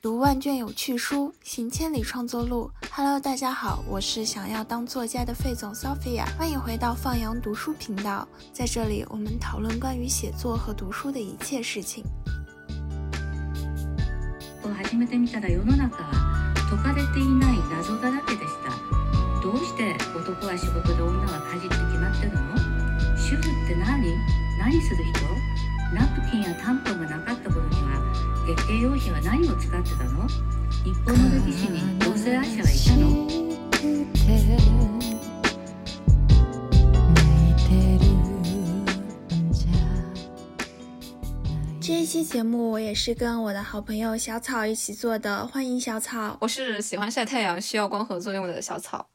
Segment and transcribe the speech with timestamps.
[0.00, 2.70] 读万卷有趣书，行千里创作路。
[2.92, 8.26] Hello，大家好，我是想要当作家的费总 Sophia，欢迎回到放羊读书频道。
[8.52, 12.04] 在这里，我们讨论关于写作和读书的一切事情。
[14.64, 18.70] を始めてみたら世の中は解かれていない謎だらけでした
[19.42, 22.71] どうして男は仕事で女は家事って決まってるの
[23.23, 24.17] 主婦って何？
[24.59, 25.13] 何する人？
[25.93, 28.01] ナプキンやタンポンがなかった頃には
[28.45, 30.27] 月経用品は何を使ってたの？
[30.83, 33.27] 日本の歴史に同性愛者はいたの？
[41.79, 46.37] 这一期节目我也是跟我的好朋友小草一起做的，欢迎小草。
[46.41, 49.12] 我是喜欢晒太阳、需要光合作用的小草。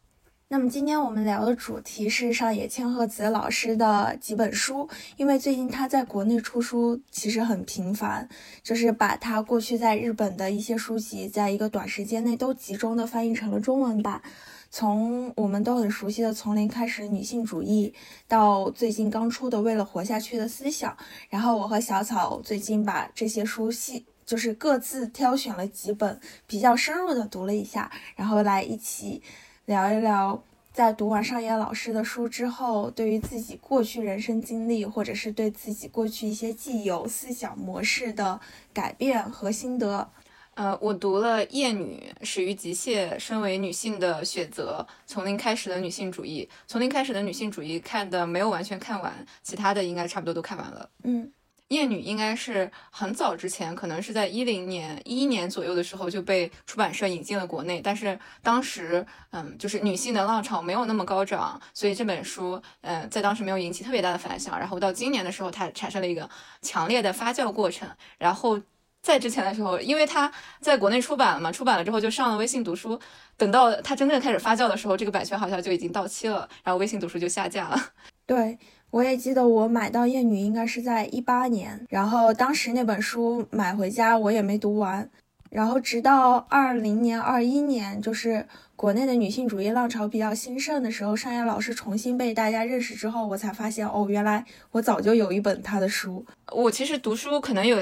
[0.51, 4.89] 那么今天我们聊的主题是上野千鹤子老师的几本书，
[5.19, 8.27] 因为最近他在国内出书其实很频繁，
[8.63, 14.23] 就是把他过去在日本的一些书籍，在一个短时间内都集中的翻译成了中文版。
[14.71, 17.93] 从我们都很熟悉的《从零开始女性主义》，
[18.27, 20.91] 到最近刚出的《为了活下去的思想》，
[21.29, 29.23] 然后我和小草最近把这些书细，就是各自挑选了几本比较深入的读了一下，然后来一起
[29.69, 38.41] 聊一聊，在读完上野老师的书之后，对于自己过去人生经历，或者是对自己过去一些既有思想模式的
[38.73, 40.09] 改变和心得。
[40.55, 50.89] 呃，我读了《厌女》《始于极限》，身为女性的选择，从零开始的女性主义，从零开始的女性主义看的没有完全看完，其他的应该差不多都看完了。
[51.05, 51.27] 嗯，
[51.69, 64.59] 《厌女》应该是很早之前，可能是在一零年、一一年左右的时候就被出版社引进了国内，但是当时，嗯，就是女性的浪潮没有那么高涨，所以这本书，嗯，在当时没有引起特别大的反响。
[64.59, 66.29] 然后到今年的时候，它产生了一个
[66.63, 67.89] 强烈的发酵过程，
[68.19, 68.61] 然后。
[69.01, 70.31] 在之前的时候，因为它
[70.61, 73.01] 在国内出版了嘛，出版了之后就上了微信读书。
[73.37, 77.81] 等到它真正开始发酵的时候，这个版权好像就已经到期了，然后微信读书就下架了。
[78.29, 78.59] 对，
[78.91, 85.09] 我也记得我买到《厌女》应该是在一八年，然后当时那本书买回家我也没读完，
[85.49, 88.47] 然后直到二零年、二一年，就是
[88.77, 96.23] 国内的女性主义浪潮比较兴盛的时候，上野老师重新被大家认识之后，我才发现哦，原来我早就有一本他的书。
[96.53, 97.79] 我其实读书可能有。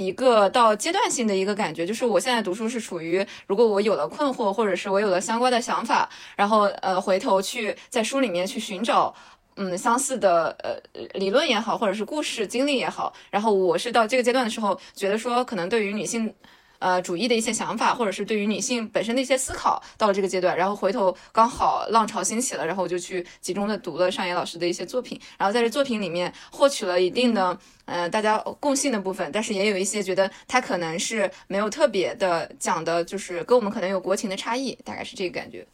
[0.00, 9.12] 一个到阶段性的一个感觉，就是我现在读书是处于，如果我有了困惑，或者是我有了相关的想法，然后呃回头去在书里面去寻找，
[9.58, 10.80] 嗯相似的呃
[11.14, 16.32] 理论也好，或者是故事经历也好，然后我是到这个阶段的时候，觉得说可能对于女性。
[16.80, 35.66] 呃，主义的一些想法，或者是对于女性本身的一些思考，到了这个阶段，然后回头刚好浪潮兴起了，然后我就去集中的读了上野老师的一些作品，然后在这作品里面获取了一定的呃大家共性的部分，但是也有一些觉得他可能是没有特别的讲的，就是跟我们可能有国情的差异，大概是这个感觉。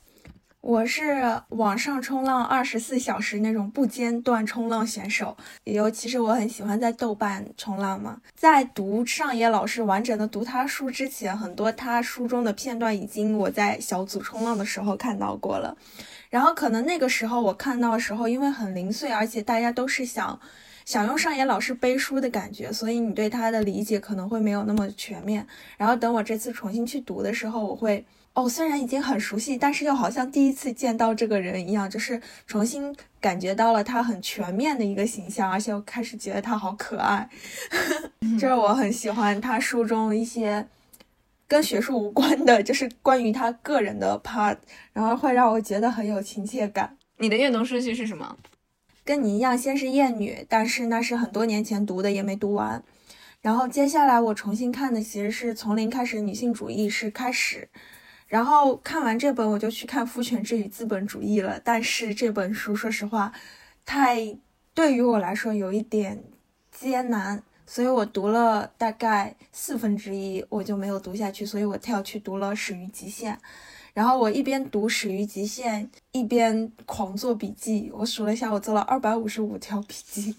[0.64, 8.18] 我是网上冲浪二十四小时那种不间断冲浪选手，尤其是我很喜欢在豆瓣冲浪嘛。
[8.34, 15.76] 在读上野老师完整的读他书之前，很多他书中的片段已经我在小组冲浪的时候看到过了。
[16.30, 20.40] 然后可能那个时候我看到的时候，因为很零碎，而且大家都是想
[20.86, 25.46] 想用上野老师背书的感觉，所以你对他的理解可能会没有那么全面。
[25.76, 28.02] 然后等我这次重新去读的时候，我会。
[28.34, 37.28] 哦，虽然已经很熟悉，但是又好像第一次见到这个人一样，就是重新感觉到了他很全面的一个形象，而且我开始觉得他好可爱，
[38.36, 40.66] 就是我很喜欢他书中一些
[41.46, 44.56] 跟学术无关的，就是关于他个人的 part，
[44.92, 46.96] 然后会让我觉得很有亲切感。
[47.18, 48.36] 你的阅读顺序是什么？
[49.04, 52.82] 跟你一样，先是《厌女》，但是那是很多年前读的，也没读完。
[53.42, 57.68] 然后接下来我重新看的其实是从零开始女性主义是开始。
[58.34, 61.60] 然后看完这本，我就去看《父权制与资本主义》了。
[61.62, 63.32] 但是这本书，说实话，
[63.86, 64.36] 太
[64.74, 66.20] 对于我来说有一点
[66.72, 67.44] 艰难，
[67.74, 73.34] 所以我读了大概四分之一，我就没有读下去，所以我跳去读了《始于极限》。
[73.92, 77.90] 然后我一边读《始于极限》，一边狂做笔记。
[77.92, 80.36] 我数了一下，我做了二百五十五条笔记，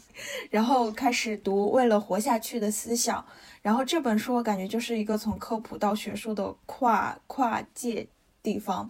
[0.50, 3.20] 然后开始读《为了活下去的思想》。
[3.62, 8.08] 然后这本书我感觉就是一个从科普到学术的跨跨界
[8.42, 8.90] 地方。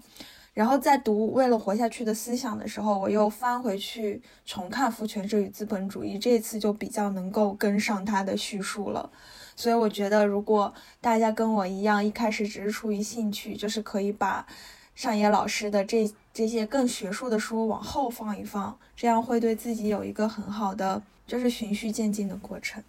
[0.55, 9.09] 然后在读《为了活下去的思想》的时候，我又翻回去重看《父权制与资本主义》，这次就比较能够跟上他的叙述了。
[9.57, 14.47] 所以我觉得，如果大家跟我一样，一开始只是出于兴趣，就是可以把
[14.95, 22.81] 上野老师的这这些更学术的书往后放一放，这样会对自己有一个很好的就是循序渐进的过程。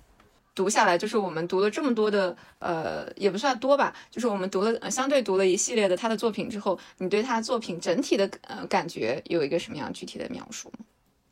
[0.57, 10.85] 读下来，就是我们读了这么多的，呃，也不算多吧，就是我们读了、相对读了一系列的他的作品之后，你对他作品整体的呃感觉有一个什么样具体的描述吗？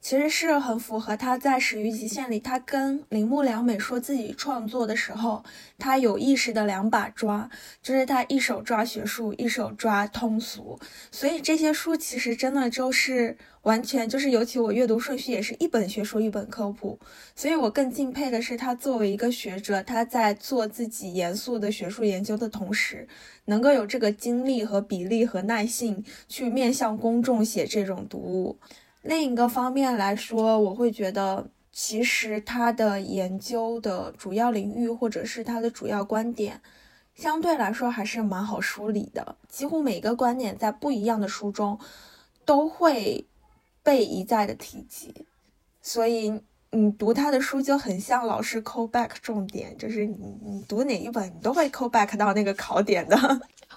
[0.04, 5.42] 其实是很符合他在《始于极限》里，他跟铃木良美说自己创作的时候，
[5.78, 7.48] 他有意识的两把抓，
[7.82, 10.78] 就是他一手抓学术，一手抓通俗，
[11.10, 16.98] 所以这些书其实真的就是完全就是，尤其我阅读顺序也是一本学术，一本科普，
[17.34, 23.08] 所以我更敬佩的是他作为一个学者，他在做自己严肃的学术研究的同时，
[23.46, 28.58] 能够有这个精力和比例和耐性去面向公众写这种读物。
[29.04, 36.62] 另一个方面来说，我会觉得，其实他的研究的主要领域或者是他的主要观点，
[37.14, 39.36] 相对来说还是蛮好梳理的。
[39.46, 41.78] 几乎每个观点在不一样的书中
[42.46, 43.26] 都会
[43.82, 45.14] 被一再的提及，
[45.82, 46.40] 所以
[46.70, 53.16] 你读他的书就很像老师 call back 重点，就是你你读哪一本，你都会 call back 到那个考点的。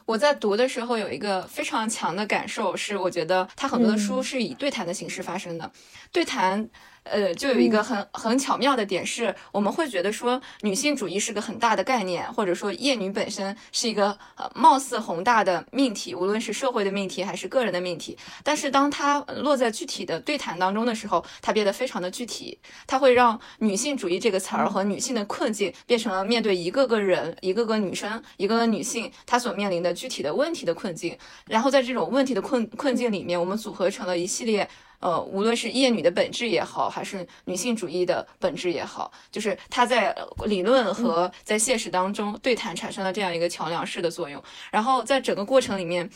[0.07, 5.71] 我在读的时候有一个非常强的感受，是我觉得他很多的书是以对谈的形式发生的，
[6.11, 6.67] 对谈。
[7.11, 18.17] 呃，就有一个很很巧妙的点是，我们会觉得说女性主义是个很大的概念，或者说厌女本身是一个呃貌似宏大的命题，无论是社会的命题还是个人的命题。
[18.43, 31.17] 但是当它落在具体的对谈当中的时候，它变得非常的具体，它会让女性主义这个词儿和女性的困境变成了面对一个个人、一个个女生、一个个女性她所面临的具体的问题的困境。
[31.45, 34.67] 然后在这种问题的困困境里面，我们组合成了一系列。
[34.99, 40.15] 呃，无论是厌女的本质也好，还是女性主义的本质也好，就是它在
[40.45, 44.41] 理论和在现实当中对谈产生了这样一个桥梁式的作用。
[44.71, 46.09] 然后在整个过程里面，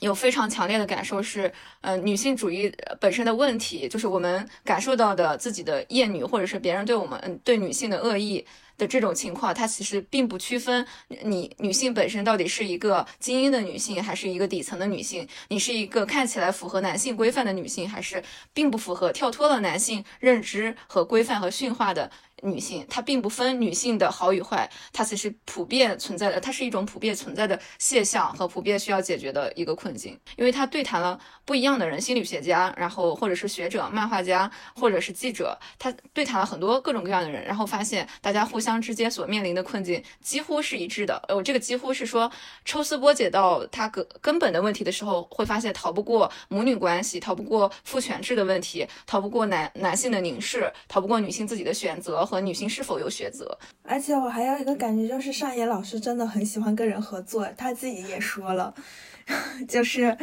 [0.00, 8.44] 有非常强烈的感受是，呃，女性主义本身的问题，就是我们感受到的自己的厌女，或者是别人对我们对女性的恶意。
[8.76, 10.86] 的这种情况，它其实并不区分
[11.24, 18.22] 你女性本身到底是一个精英的女性，还是一个底层的女性，你是一个看起来符合男性规范的女性，还是
[18.52, 22.10] 并不符合跳脱了男性认知和规范和驯化的。
[22.42, 30.18] 女性，它并不分女性的好与坏，它其实普遍存在的，它是一种普遍存在的现象和普遍需要解决的一个困境。
[30.36, 41.22] 因为它对谈了不一样的人，心理学家，然后或者是学者、漫画家，或者是记者，他对谈了很多各种各样的人，然后发现大家互相之间所面临的困境几乎是一致的。
[41.28, 42.30] 呃，这个几乎是说
[42.64, 52.26] 抽丝剥茧到他根根本的问题的时候，会发现逃不过母女关系，逃不过父权制的问题，逃不过男男性的凝视，逃不过女性自己的选择。
[52.32, 53.58] 和女性是否有选择？
[53.82, 58.72] 而且我还有一个感觉，就是上野老师真的很喜欢跟人合作，他自己也说了，
[59.68, 60.16] 就是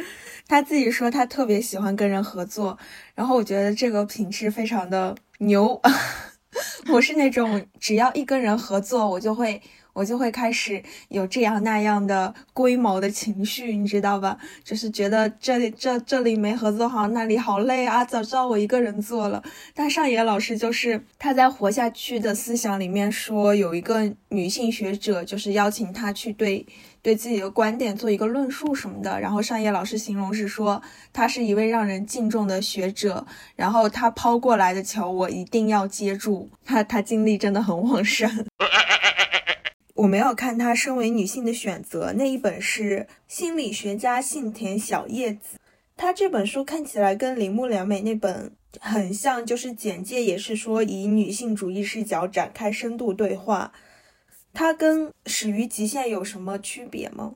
[0.48, 2.76] 他自己说他特别喜欢跟人合作。
[3.14, 5.80] 然后我觉得这个品质非常的牛，
[6.92, 9.62] 我是那种只要一跟人合作，我就会。
[9.92, 14.38] 我就会开始有这样那样的龟毛的情绪，你知道吧？
[14.64, 18.04] 就是觉得这里这这里没合作好，那里好累啊！
[18.04, 19.42] 早知道我一个人做了。
[19.74, 26.64] 但上野老师就是他在活下去的思想里面说，有一个女性学者就是邀请他去对
[27.02, 29.20] 对自己的观点做一个论述什么的。
[29.20, 30.80] 然后上野老师形容是说，
[31.12, 33.26] 他是一位让人敬重的学者，
[33.56, 36.48] 然后他抛过来的球我一定要接住。
[36.64, 38.30] 他他精力真的很旺盛。
[40.00, 45.58] 我没有看她身为女性的选择那一本是心理学家信田小叶子，
[45.94, 53.72] 她这本书看起来跟铃木良美那本很像，就是简介也是说以女性主义视角展开深度对话。
[54.54, 57.34] 它跟始于极限有什么区别吗？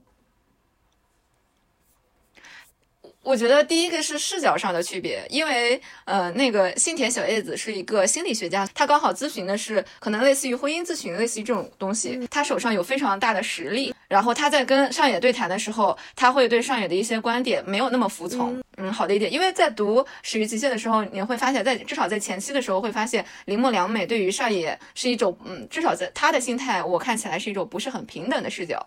[3.25, 13.95] 我觉得第一个是视角上的区别，因为呃，那个新田小叶子是一个心理学家，他刚好咨询的是可能类似于婚姻咨询，类似于这种东西，他手上有非常大的实力。
[14.09, 18.62] 然后他在跟上野对谈的时候，他会对上野的一些观点没有那么服从。
[18.76, 28.87] 嗯，好的一点，因为在读《始于极限》的时候，你会发现在至少在前期的时候会发现铃木良美对于上野是一种嗯，至少在他的心态，我看起来是一种不是很平等的视角，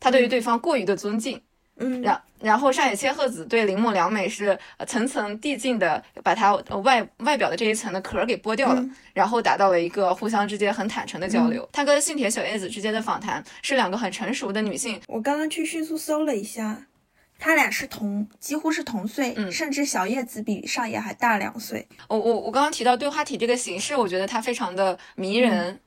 [0.00, 1.36] 他对于对方过于的尊敬。
[1.36, 1.42] 嗯，
[2.02, 6.54] 然然后上野千鹤子对铃木良美是层层递进的，把她
[6.84, 11.68] 外外表的这一层的壳给剥掉了，然后达到了一个互相之间很坦诚的交流。
[11.72, 15.00] 她跟信田小叶子之间的访谈是两个很成熟的女性。
[15.08, 16.86] 我刚刚去迅速搜了一下，
[17.38, 21.88] 他俩是同几乎是同岁，嗯，甚至小叶子比上野还大两岁。
[22.08, 25.80] 我我我刚刚提到对话体这个形式，我觉得它非常的迷人。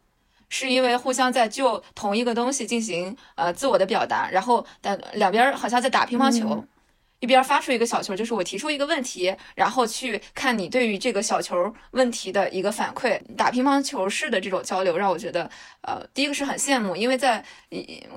[0.49, 6.63] 是因为互相在就同一个东西进行呃自我的表达，然后但两边好像在打乒乓球，
[7.19, 15.49] 一边发出一个小球，就是我提出一个问题，然后去看你对于这个小球问题的一个反馈，打乒乓球式的这种交流，让我觉得，
[15.81, 17.43] 呃，第一个是很羡慕，因为在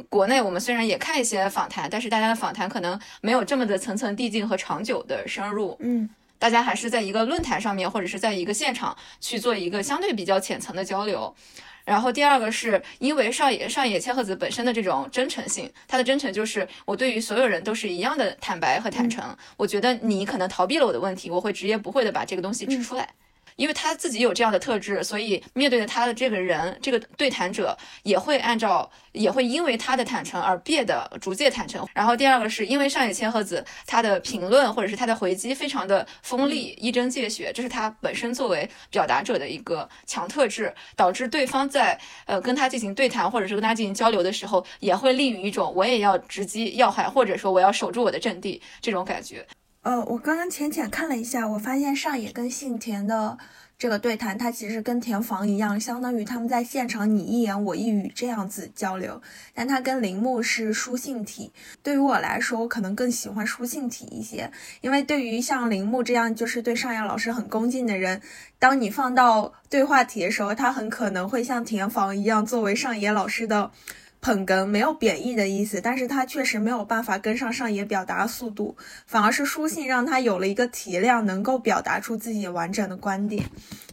[0.08, 6.08] 国内我们虽然也看一些访谈，但是大家的访谈可能没有这么的层层递进和长久的深入，嗯，
[6.38, 11.34] 大家还是在一个论坛上面或者是在一个现场去做一个相对比较浅层的交流。
[11.90, 19.36] 然后第二个是因为上野上野千鹤子本身的这种真诚性，她的真诚就是我对于所有人都是一样的坦白和坦诚。
[19.56, 23.08] 我觉得你可能逃避了我的问题，我会直言不讳的把这个东西指出来。
[23.60, 31.86] 因为他自己有这样的特质，所以面对着他的这个人，这个对谈者也会按照，也会因为他的坦诚而变得逐渐坦诚。
[31.92, 49.46] 然后第二个是因为上野千鹤子他的评论或者是他的回击非常的锋利，一针见血，这是他本身作为表达者的一个强特质，导致对方在呃跟他进行对谈或者是跟他进行交流的时候，也会立于一种我也要直击要害，或者说我要守住我的阵地这种感觉。
[49.82, 53.38] 呃，我刚刚浅浅看了一下，我发现上野跟信田的
[53.78, 59.22] 这个对谈，它其实跟田房一样，相当于他们在现场你一言我一语这样子交流。
[59.54, 61.50] 但它跟铃木是书信体，
[61.82, 68.20] 对于我来说，我可能更喜欢书信体一些，因为对于像铃木这样就是对上野老师很恭敬的人，
[68.58, 73.70] 当你放到对话体的时候，他很可能会像田房一样，作为上野老师的。
[74.20, 83.44] 捧哏没有贬义的意思，但是他确实没有办法跟上上野表达速度，反而是书信让他有了一个体量，能够表达出自己完整的观点。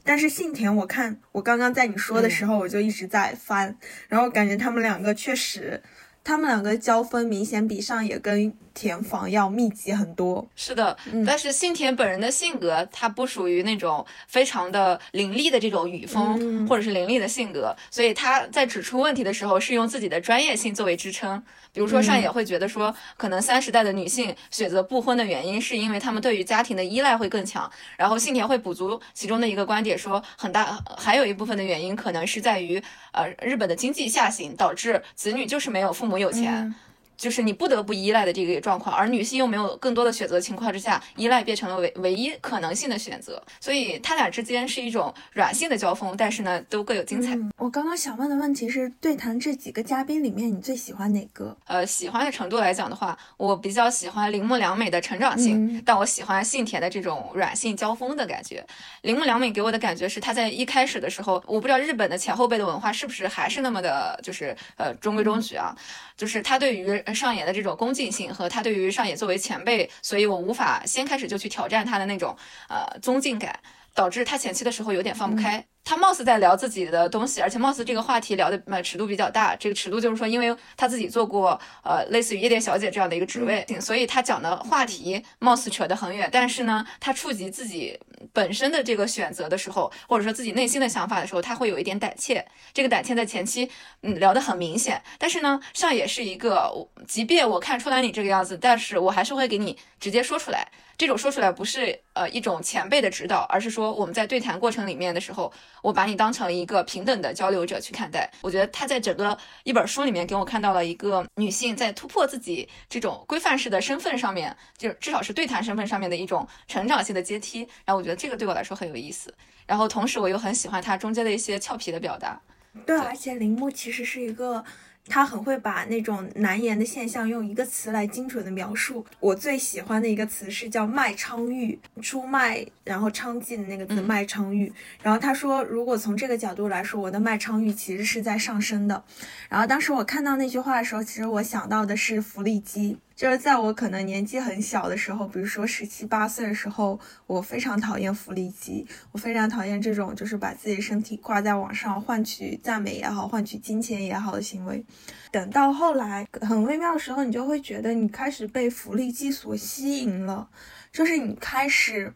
[0.04, 5.82] 但是信田，我看我刚刚在你说的时候，我就一直在翻，然后感觉他们两个确实。
[6.24, 10.48] 他们两个交锋明显比上野跟田房要密集很多。
[10.56, 21.44] 是的，但是信田本人的性格，他不属于那种非常的凌厉的这种语风，或者是凌厉的性格，所以他在指出问题的时候是用自己的专业性作为支撑。
[21.74, 32.82] 比如说上野会觉得说，可能三十代的女性选择不婚的原因是因为她们对于家庭的依赖会更强，然后信田会补足其中的一个观点，说很大还有一部分的原因可能是在于，
[33.12, 36.74] 呃，日本的经济下行导致子女就是没有父母有钱。
[37.18, 47.36] 就是你不得不依赖的这个状况，而女性又没有更多的选择情况之下，依赖变成了唯唯一可能性的选择，所以他俩之间是一种软性的交锋，但是呢，都各有精彩。
[47.58, 51.58] 我刚刚想问的问题是，对谈这几个嘉宾里面，你最喜欢哪个？
[51.66, 58.64] 呃，喜欢的程度来讲的话，我比较喜欢铃木良美的成长性，但我喜欢信田的这种软性交锋的感觉。
[59.02, 65.76] 铃木良美给我的感觉是，她在一开始的时候，我不知道日本的前后辈的文化是不是还是那么的，就是呃中规中矩啊，
[66.16, 67.04] 就是她对于。
[67.14, 72.36] 上野的这种恭敬性和他对于上野作为前辈，所以我无法先开始就去挑战他的那种
[72.70, 73.60] 呃尊敬感，
[73.94, 75.66] 导致他前期的时候有点放不开。
[75.84, 79.56] 他貌似在聊自己的东西，而且貌似这个话题聊的呃尺度比较大。
[79.56, 86.28] 这个尺度就是说，因为他自己做过呃类似于夜店小姐这样的一个职位，所以他讲的话题貌似扯得很远。
[86.30, 87.98] 但是呢，他触及自己
[88.34, 92.46] 本身的这个选择的时候，或者说自己内心的想法的时候，他会有一点胆怯。
[92.74, 93.70] 这个胆怯在前期
[94.02, 95.02] 嗯聊得很明显。
[95.18, 96.72] 但是呢，上也是一个，
[97.08, 100.68] 即便我看出来你这个样子，但是我还是会给你直接说出来。
[100.98, 105.52] 这种说出来不是呃一种前辈的指导，而是说我们在对谈过程里面的时候。
[105.84, 117.60] 我把你当成一个平等的交流者去看待，我觉得他在整个一本书里面给我看到了一个女性在突破自己这种规范式的身份上面，就至少是对谈身份上面的一种成长性的阶梯。
[117.86, 119.34] 然后我觉得这个对我来说很有意思，
[119.66, 122.38] 然后同时我又很喜欢他中间的一些俏皮的表达。
[122.86, 124.66] 对，而且铃木其实是一个。
[125.08, 129.06] 他很会把那种难言的现象用一个词来精准的描述。
[129.20, 134.72] 我最喜欢的一个词是叫卖昌玉，出卖然后娼妓的那个字卖昌玉。
[135.02, 139.04] 然后他说，如果从这个角度来说，我的卖昌玉其实是在上升的。
[139.50, 142.98] 然后当时我看到那句话的时候，其实我想到的是福利机。
[143.18, 154.86] 就是在我可能年纪很小的时候，比如说十七八岁的时候，我非常讨厌福利机，我非常讨厌这种就是把自己身体挂在网上换取赞美也好，换取金钱也好的行为。
[155.32, 160.48] 等到后来很微妙的时候，你就会觉得你开始被福利机所吸引了，
[160.92, 162.14] 就是你开始。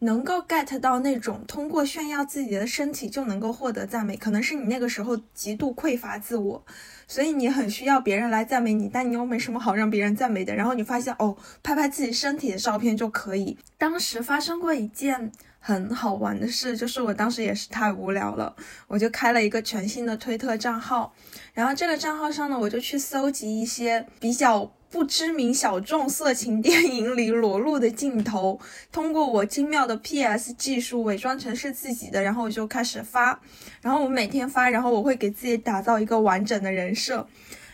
[0.00, 6.64] 能够 get 到那种通过炫耀自己的身体就能够获得赞美，可能是你那个时候极度匮乏自我，
[7.08, 10.54] 所以你很需要别人来赞美你，但你又没什么好让别人赞美的。
[10.54, 13.58] 然后你发现哦，拍拍自己身体的照片就可以。
[13.76, 18.54] 当时发生过一件很好玩的事，就是我当时也是太无聊了，
[18.86, 21.12] 我就开了一个全新的推特账号，
[21.52, 24.72] 然后这个账号上呢，我就去搜集一些比较。
[24.90, 28.58] 不知名小众色情电影里裸露的镜头，
[28.90, 33.38] 通过我精妙的 PS 技术伪装成是自己的，然后我就开始发，
[33.82, 37.26] 然后我每天发，然后我会给自己打造一个完整的人设，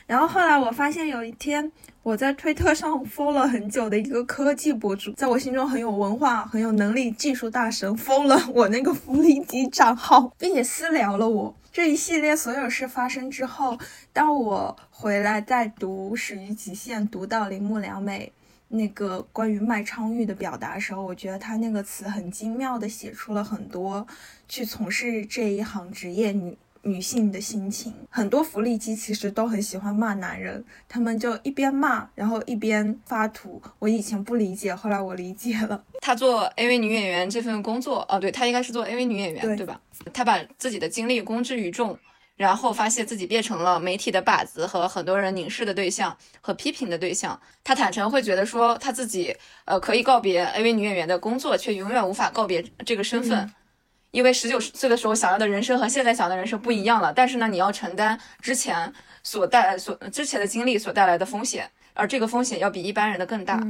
[0.07, 1.71] 然后后来我发现有一天
[2.03, 11.55] 我在推特上封了很久的一个科技博主，在我心中很有文化、很有能力、技术大神封了我那个福利机账号，并且私聊了我。
[11.73, 13.77] 这一系列所有事发生之后，
[14.15, 18.33] 当我回来再读《始于极限》，读到铃木良美
[18.69, 24.07] 那个关于麦昌钰的表达的时候，我觉得他那个词很精妙的写出了很多
[24.49, 26.57] 去从事这一行职业女。
[26.87, 33.59] 女性的心情，很多福利机其实都很喜欢骂男人，他们就一边骂，然后一边发图。
[33.79, 35.83] 我以前不理解，后来我理解了。
[36.03, 39.81] 她做 AV 女演员这份工作，哦，对，她应该是做 AV 女演员，对吧？
[40.13, 41.99] 她把自己的精力公之于众，
[42.37, 47.41] 然后发现自己变成了媒体的靶子和很多人凝视的对象和批评的对象。
[47.63, 53.53] 他坦诚会觉得说，他自己呃可以告别 AV 女演员的工作，却永远无法告别这个身份。
[54.11, 58.93] 因为十九岁的时候想要的人生和现在想的人生不一样了，但是呢，你要承担之前
[59.25, 63.61] 所带来所之前的经历所带来的风险，而这个风险要比一般人的更大。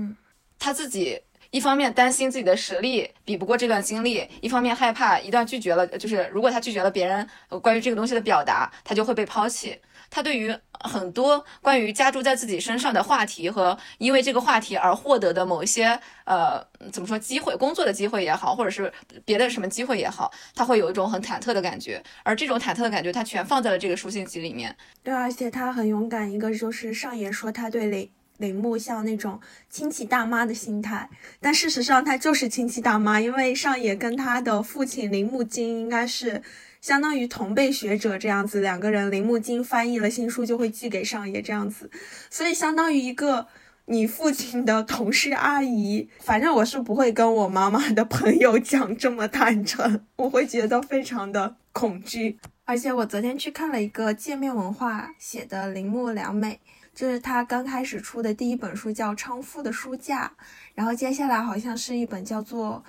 [0.58, 1.20] 他自己
[1.54, 7.24] 一方面担心自己的实力比不过这段经历，一方面害怕一旦拒绝了，就是如果他拒绝了别人
[7.62, 9.78] 关于这个东西的表达，他就会被抛弃。
[10.10, 18.92] 他对于很多关于加注在自己身上的话题和因为这个话题而获得的某一些呃怎么说机会，工作的机会也好，或者是
[19.24, 24.76] 别的什么机会也好，他会有一种很忐忑的感觉，而这种忐忑的感觉，他全放在了这个书信集里面。
[25.04, 31.08] 对，而且他很勇敢，一个就是上野说他对铃铃木像那种亲戚大妈的心态，
[31.40, 36.42] 但事实上他就是亲戚大妈，因为上野跟他的父亲铃木京应该是。
[36.80, 41.90] 相当于同辈学者这样子，两个人铃木京翻译了新书就会寄给上野这样子，
[42.28, 43.46] 所以相当于一个
[43.86, 46.06] 你父亲的同事阿姨。
[46.20, 52.38] 反正我是不会跟我妈妈的朋友讲这么坦诚，我会觉得非常的恐惧。
[52.66, 56.60] 而且我昨天去看了一个界面文化写的铃木良美，
[56.94, 60.26] 就是他刚开始出的第一本书叫《昌夫的书架》，
[60.74, 62.84] 然后接下来好像是一本叫做。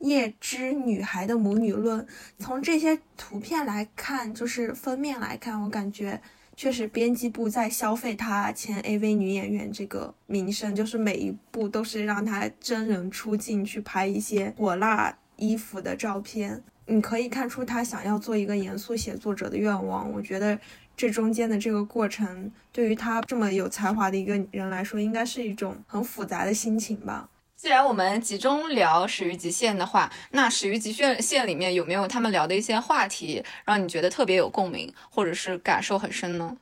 [0.00, 2.06] 叶之女孩的母女论，
[2.38, 6.18] 从这些图片来看，就是封面来看，我感觉
[6.56, 16.64] 确实编辑部在消费她前 AV 女演员这个名声，就是每一部都是让她真人出镜去拍一些火辣衣服的照片。
[16.86, 20.10] 你可以看出她想要做一个严肃写作者的愿望。
[20.10, 20.58] 我觉得
[21.00, 27.26] 这中间的这个过程，对于他这么有才华的一个人来说，应该是一种很复杂的心情吧。
[27.56, 36.58] 既然我们集中聊《始于极限》的话，那《始于极限》线里面有没有他们聊的一些话题，让你觉得特别有共鸣，或者是感受很深呢？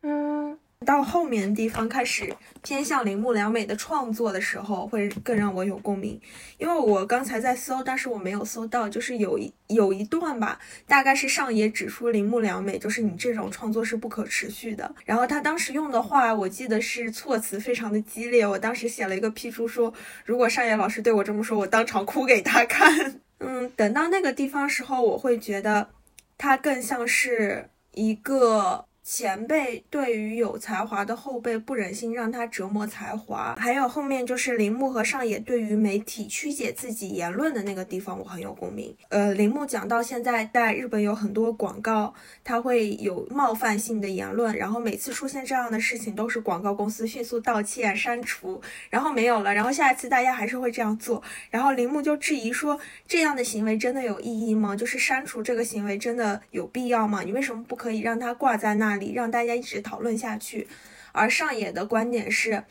[0.00, 0.58] 嗯。
[0.86, 6.18] 到后面的地方开始偏向铃木良美的创作的时候，会更让我有共鸣。
[6.56, 14.94] 因为我刚才在搜，但是我没有搜到，就是有一有一段吧，大概是上野指出铃木良美，就是你这种创作是不可持续的。
[15.04, 18.46] 然后他当时用的话，我记得是措辞非常的激烈。
[18.46, 19.92] 我当时写了一个批注说，
[20.24, 23.20] 如果上野老师对我这么说，我当场哭给他看。
[23.40, 25.90] 嗯，等到那个地方时候，我会觉得
[26.38, 28.87] 他更像是一个。
[29.10, 38.94] 前辈对于有才华的后辈不忍心让他折磨才华，还有后面就是铃木和上野对于媒体曲解自己言论的那个地方，我很有共鸣。
[39.08, 42.12] 呃，铃木讲到现在在日本有很多广告，
[42.44, 54.76] 他会有冒犯性的言论，然后每次出现这样的事情都是广告公司迅速道歉删除，然后没有了，然后下一次大家还是会这样做，然后铃木就质疑说这样的行为真的有意义吗？
[54.76, 57.22] 就是删除这个行为真的有必要吗？
[57.22, 59.12] 你为什么不可以让它挂在那里？
[59.14, 60.68] 让大家一直讨论下去，
[61.12, 62.64] 而上野的观点是，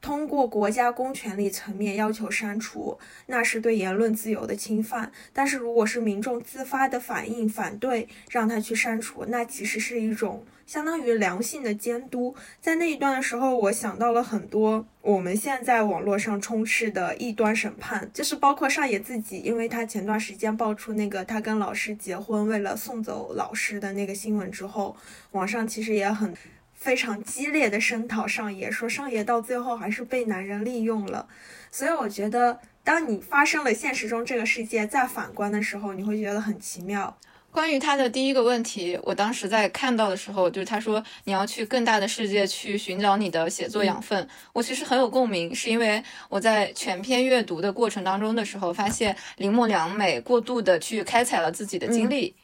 [0.00, 5.12] 通过国家公权力层面要求删除，那是对言论自由的侵犯。
[5.32, 12.34] 但是如果是民众自发的反应反对，让他去删除，那其实是一种相当于良性的监督。
[12.60, 24.96] 在那一段的时候，我想到了很多我们现在网络上充斥的异端审判，就是包括上野自己，因为他前段时间爆出那个他跟老师结婚，为了送走老师的那个新闻之后。
[25.32, 26.34] 网上其实也很
[26.74, 31.26] 非常激烈的声讨上野，说上野到最后还是被男人利用了。
[31.70, 37.16] 所以我觉得，当你发生了现实中这个世界再反观的时候，你会觉得很奇妙。
[37.52, 52.34] 关于他的第一个问题，我当时在看到的时候，就是他说你要去更大的世界去寻找你的写作养分，我其实很有共鸣，是因为我在全篇阅读的过程当中的时候，发现铃木良美过度的去开采了自己的经历。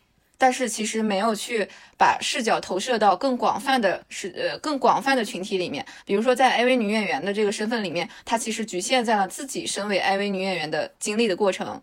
[0.40, 11.82] 但是其实没有去把视角投射到更广泛的是呃更广泛的群体里面，比如说在 AV 女演员的这个身份里面，她其实局限在了自己身为 AV 女演员的经历的过程，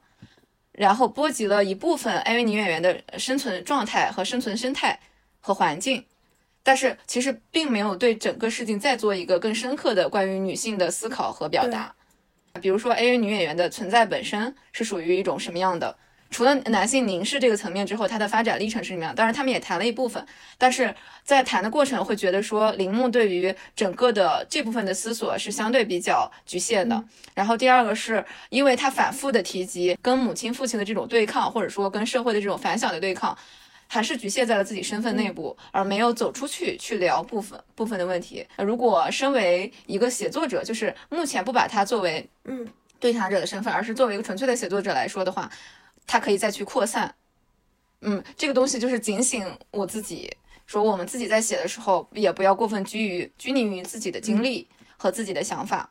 [0.77, 4.99] 然后波及了一部分 AV 女演员的生存状态和生存生态
[5.39, 6.05] 和环境。
[6.63, 11.93] 但是其实并没有对整个事情再做一个更深刻的关于女性的思考和表达。
[12.59, 15.95] 比如说，A 女演员的存在本身是属于一种什么样的？
[16.31, 19.15] 除了男性凝视这个层面之后，它的发展历程是什么样？
[19.15, 20.25] 当然，他们也谈了一部分，
[20.57, 27.03] 但是在谈的过程会觉得说，铃木对于整个的这部分的思索是相对比较局限的。
[27.33, 33.37] 然后第二个是因为他反复的提及跟母亲、父亲的这种对抗，或者说跟社会的这种反响的对抗。
[33.87, 38.43] 还是局限在了自己身份内部，而没有走出去去聊部分部分的问题。
[38.57, 42.67] 如果身为一个写作者，就是目前不把他作为嗯
[42.99, 45.47] 对谈者的身份，而是作为一个纯粹的写作者来说的话，
[46.05, 47.15] 他可以再去扩散。
[48.01, 50.31] 嗯，这个东西就是警醒我自己，
[50.65, 55.89] 说我们自己在写的时候，也不要过分拘于拘泥于自己的经历和自己的想法，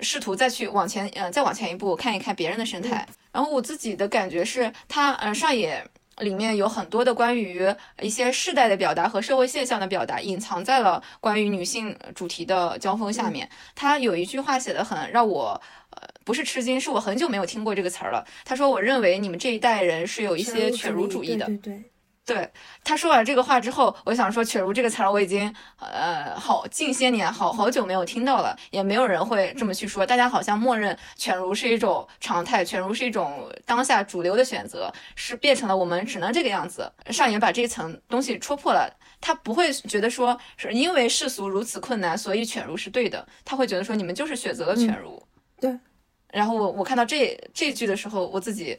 [0.00, 3.06] 试图再去往前，呃，再往前一步看一看别人的生态。
[3.32, 5.86] 然后我自己的感觉是，他，呃，上野。
[6.18, 7.60] 里面有很多的关于
[8.00, 13.50] 一些世代的表达和社会现象的表达，隐藏在了关于女性主题的交锋下面。
[13.74, 15.83] 他有一句话写的很让我，呃，
[16.24, 18.26] 不是吃惊，是我很久没有听过这个词儿了。
[18.44, 21.82] 他说：“我认为你们这一代人是有一些犬儒主义的。”对对。
[22.26, 22.50] 对
[22.82, 30.06] 他说完这个话之后，我想说“犬儒”这个词儿我已经呃好近些年好好久没有听到了，也没有人会这么去说。
[30.06, 36.90] 大家好像默认“犬儒”是一种常态，“犬儒”是一种当下主流的选择，是变成了我们只能这个样子。
[37.10, 43.28] 上演把这层东西戳破了，他不会觉得说是因为世俗如此困难，所以“犬儒”是对的。
[43.44, 45.22] 他会觉得说你们就是选择了“犬儒”。
[45.60, 45.78] 对。
[46.34, 48.78] 然后我我看到这这句的时候，我自己。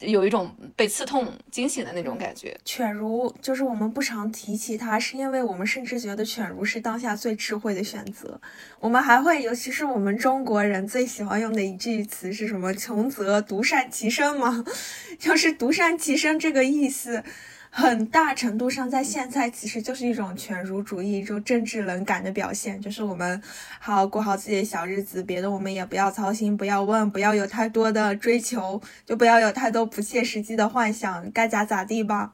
[0.00, 2.56] 有一种被刺痛惊醒的那种感觉。
[2.64, 8.40] 犬儒就是我们不常提起它，是因为我们甚至觉得犬儒是当下最智慧的选择。
[8.78, 14.64] 我们还会，尤其是我们中国人最喜欢用的一句词是什么？“穷则独善其身”吗？
[15.18, 17.24] 就是“独善其身”这个意思。
[17.70, 22.80] 很大程度上，在现在其实就是一种犬儒主义、一种政治冷感的表现。
[22.80, 23.40] 就是我们
[23.78, 32.32] 好好过好自己的小日子，别的我们也不要操心，不要问，不要有太多的追求，就不要有太多不切实际的幻想，该咋咋地吧。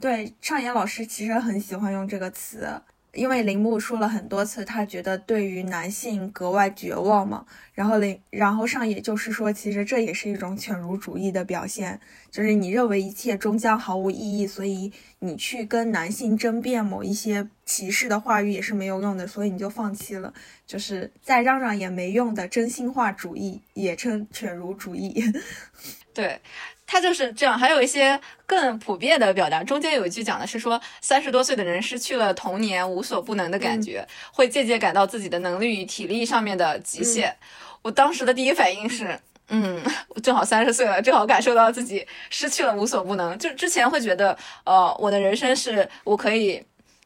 [0.00, 2.82] 对，畅言老师其实很喜欢用这个词。
[3.16, 7.44] 因为铃木说了很多次，他觉得对于男性格外绝望嘛。
[7.72, 12.00] 然后铃，然后上野就是说，其实这也是一种犬儒主义的表现，
[12.30, 20.32] 就是你认为一切终将毫无意义，所以你去跟男性争辩某一些歧视的话语也是没有用的，所以你就放弃了，
[20.66, 25.22] 就是再嚷嚷也没用的真心话主义，也称犬儒主义。
[26.14, 26.40] 对。
[26.86, 29.64] 他就是这样，还有一些更普遍的表达。
[29.64, 37.36] 中间有一句讲的是说，三十多岁的人失去了童年无所不能的感觉，会渐渐感到自己的能力与体力上面的极限。
[37.82, 39.18] 我当时的第一反应是，
[39.48, 39.82] 嗯，
[40.22, 43.36] 正好三十岁了，正好感受到自己失去了无所不能。
[43.36, 46.64] 就之前会觉得，呃，我的人生是我可以，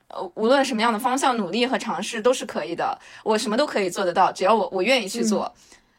[0.08, 5.50] 呃，无论什么样的方向努力和尝试都是可以的，我什么都可以做得到，只要我我愿意去做。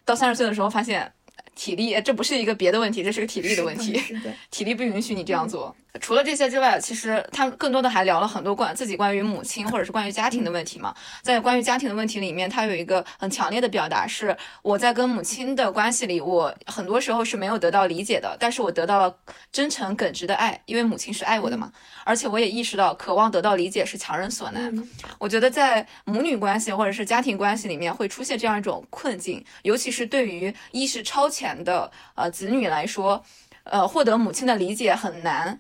[0.06, 1.12] 到三十岁的时候发现。
[1.56, 4.02] 体力，这不是一个别的问题，这是个体力的问题。
[4.50, 5.76] 体力不允许你这样做。
[6.00, 10.96] 除了这些之外，其实他更多的还聊了很多关自己关于母亲或者是关于家庭的问题嘛。
[11.22, 19.16] 在关于家庭的问题里面，他有一个很强烈的表达是：我在跟母亲的关系里，我很多时候是没有得到理解的，但是我得到了
[19.52, 21.72] 真诚耿直的爱，因为母亲是爱我的嘛。
[22.06, 24.74] 而且我也意识到，渴望得到理解是强人所难。
[25.20, 33.22] 我觉得在母女关系或者是家庭关系里面会出现这样一种困境，尤其是对于意识超前的呃子女来说，
[33.66, 35.60] 呃，获得母亲的理解很难。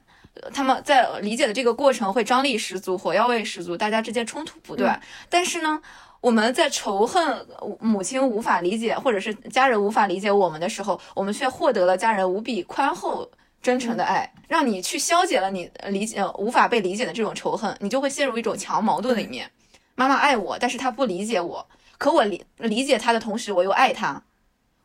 [0.53, 4.99] 他们在理解的这个过程会张力十足、火药味十足，大家之间冲突不断。
[5.29, 5.81] 但是呢，
[6.21, 7.45] 我们在仇恨
[7.79, 13.29] 母亲无法理解，或者是家人无法理解我们的时候，我们却获得了家人无比宽厚、
[13.61, 19.51] 真诚的爱，让你去消解了你理解无法被理解的这种仇恨，你就会陷入一种强矛盾里面。
[19.95, 21.67] 妈妈爱我，但是她不理解我，
[21.97, 24.23] 可我理理解她的同时，我又爱她。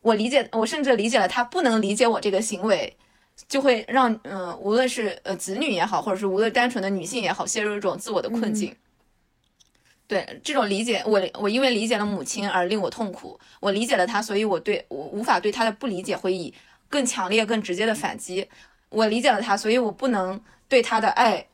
[0.02, 2.96] 我理解，我甚至理解了她不能理解我这个行为。
[3.48, 8.74] 就会让嗯，无论是呃子女也好，或者是无论单纯的女性也好，陷入一种自我的困境。
[10.08, 16.54] 对这种理解，我我因为理解了母亲而令我痛苦，我理解了她，所以我对我无法对她的不理解会以
[16.88, 18.48] 更强烈、更直接的反击。
[18.88, 21.44] 我理解了她，所以我不能对她的爱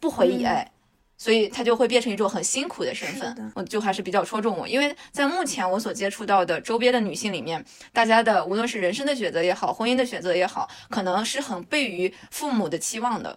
[0.00, 0.70] 不回以爱。
[1.18, 13.36] 所以他就会变成一种很辛苦的身份，我就还是比较戳中我，因为在目前我所接触到的周边的女性里面，大家的无论是人生的选择也好，婚姻的选择也好，可能是很悖于父母的期望的。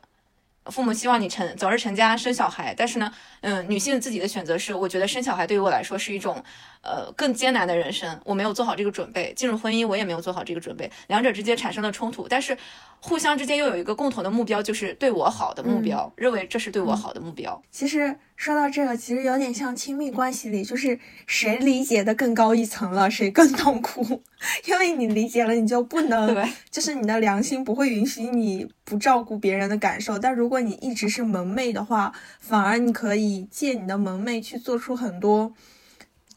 [0.65, 6.41] 父母希望你成早日成家生小孩，但是呢，嗯，女性自己的选择是，我觉得生小孩对于我来说是一种，
[6.84, 12.56] 呃，更艰难的人生，我没有做好这个准备，进入婚姻我也没有做好这个准备，两者之间产生了冲突，但是
[13.03, 17.59] 互相之间又有一个共同的目标，就是对我好的目标，认为这是对我好的目标。
[17.71, 24.21] 其实说到这个，其实有点像亲密关系里，就是谁理解的更高一层了，谁更痛苦。
[24.65, 30.19] 因为你理解了，你就不能， 对，就是你的良心不会允许你不照顾别人的感受。
[30.19, 35.51] 但如果你一直是萌妹的话，反而你可以借你的萌妹去做出很多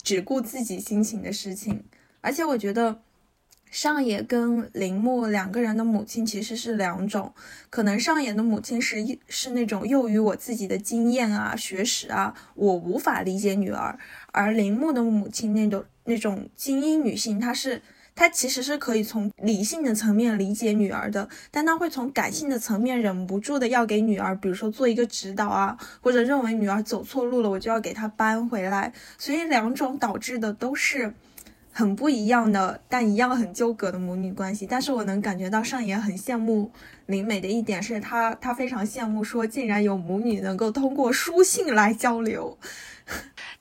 [0.02, 1.84] 只顾自己心情的事情。
[2.22, 3.02] 而且我觉得。
[3.74, 7.34] 上野跟铃木两个人的母亲其实是两种，
[7.70, 13.98] 可能上野的母亲是是那种囿于我自己的经验啊、学识啊，我无法理解女儿；
[14.30, 17.82] 而铃木的母亲那种那种精英女性，她是
[18.14, 31.12] 她其实是可以从理性的层面理解女儿的，但她会从感性的层面忍不住的要给女儿，比如说做一个指导啊，或者认为女儿走错路了，我就要给她扳回来，所以两种导致的都是。
[31.76, 34.64] 很不一样的，但一样很纠葛的母女关系。
[34.64, 36.70] 但是我能感觉到上野很羡慕
[37.06, 42.56] 林美的一点是，他他非常羡慕说，竟然有母女能够通过书信来交流。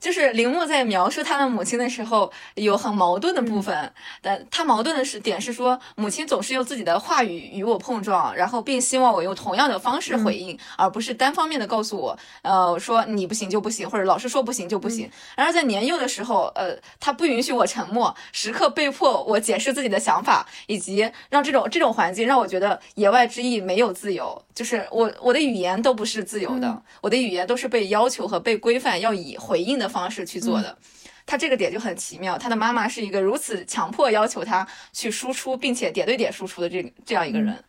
[0.04, 3.94] 就是铃木在描述他的母亲的时候，有很矛盾的部分。
[4.22, 15.10] 但他矛盾的是点是说，母亲总是用自己的话语与我碰撞，然后并希望我用同样的方式回应，而不是单方面的告诉我，呃，说你不行就不行，或者老师说不行就不行。
[15.38, 29.93] 然而在年幼的时候，呃，他不允许我沉默，时刻被迫我解释自己的想法，以及让这种这种环境让我觉得言外之意没有自由，就是我我的语言都不是自由的，我的语言都是被要求和被规范，要以回应的。
[29.94, 30.78] 方式去做的，
[31.26, 32.38] 他这个点就很奇妙。
[32.38, 37.64] 他的妈妈是一个如此强迫要求他去输出，并且点对点输出的这这样一个人，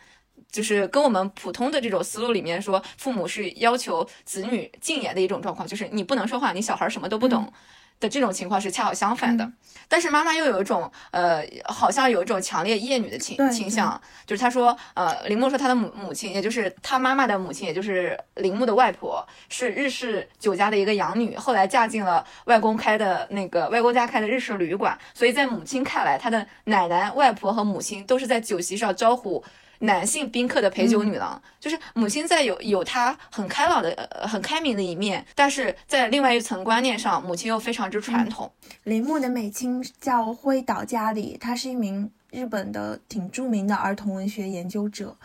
[0.50, 7.52] 就是跟我们普通的这种思路里面说，父母是要求子女禁言的一种状况，就是你不能说话，你小孩什么都不懂。
[8.00, 9.50] 的这种情况是恰好相反的，
[9.88, 29.42] 但是妈妈又有一种呃，好像有一种强烈厌女的倾倾向，就是她说，呃，铃木说她的母母亲，也就是她妈妈的母亲，也就是铃木的外婆，是日式酒家的一个养女，后来嫁进了外公开的那个外公家开的日式旅馆，所以在母亲看来，她的奶奶、外婆和母亲都是在酒席上招呼。
[29.84, 38.50] 男性宾客的陪酒女郎，就是母亲在有有她很开朗的、呃很开明的一面，但是在另外一层观念上，母亲又非常之传统。
[38.84, 45.16] 铃木的美亲叫灰岛佳里，她是一名日本的挺著名的儿童文学研究者，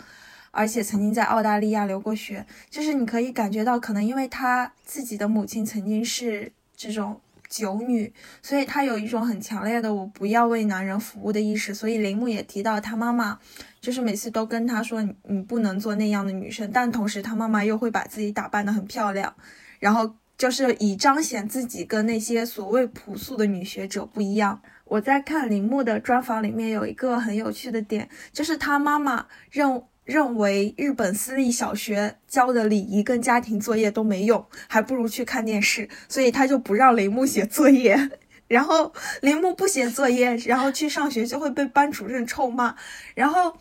[0.52, 2.46] 而且曾经在澳大利亚留过学。
[2.70, 7.20] 就是你可以感觉到，可能因为她自己的母亲曾经是这种。
[7.50, 11.74] 酒女，所以她有一种很强烈的我不要为男人服务的意识。
[11.74, 13.40] 所以铃木也提到，她妈妈
[13.82, 16.70] 就是每次都跟她说，你不能做那样的女生。
[16.72, 19.34] 但同时，她妈妈又会把自己打扮得很漂亮，
[19.80, 24.62] 然后就是以彰显自己跟那些所谓朴素的女学者不一样。
[24.86, 29.84] 我在看铃木的专访里面有一个很有趣的点，就是她妈妈认。
[30.06, 38.10] 认为日本私立小学教的礼仪跟家庭作业都没用，还不如去看电视，所以他就不让铃木写作业。
[38.48, 42.76] 然后铃木不写作业，然后去上学就会被班主任臭骂。
[43.14, 43.56] 然后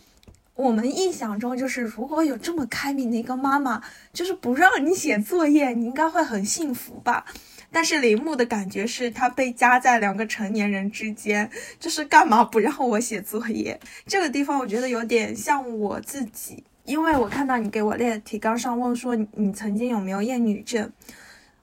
[0.58, 3.80] 我们印象中就是，如果有这么开明的一个妈妈，
[4.12, 7.24] 就是不让你写作业，你应该会很幸福吧。
[7.70, 13.78] 但是铃木的感觉是他被夹在两个成年人之间，就是干嘛不让我写作业？
[14.04, 20.90] 这个地方我觉得有点像我自己，因为我看到你给我列提纲上问说你曾经有没有厌女症，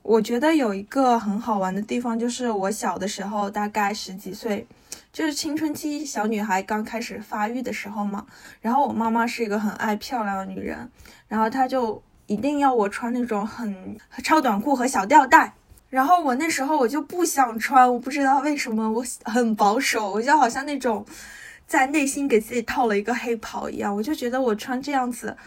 [0.03, 4.65] 我觉得有一个很好玩的地方就是我小的时候大概十几岁，
[5.15, 8.25] 就是青春期小女孩刚开始发育的时候嘛，
[8.59, 10.91] 然后我妈妈是一个很爱漂亮的女人，
[11.29, 15.53] 然后她就一定要我穿那种很超短裤和小吊带。
[15.89, 21.05] 然后我那时候我就不想穿，我不知道为什么，我很保守，我就好像那种
[21.65, 25.37] 在内心给自己套了一个黑袍一样，我就觉得我穿这样子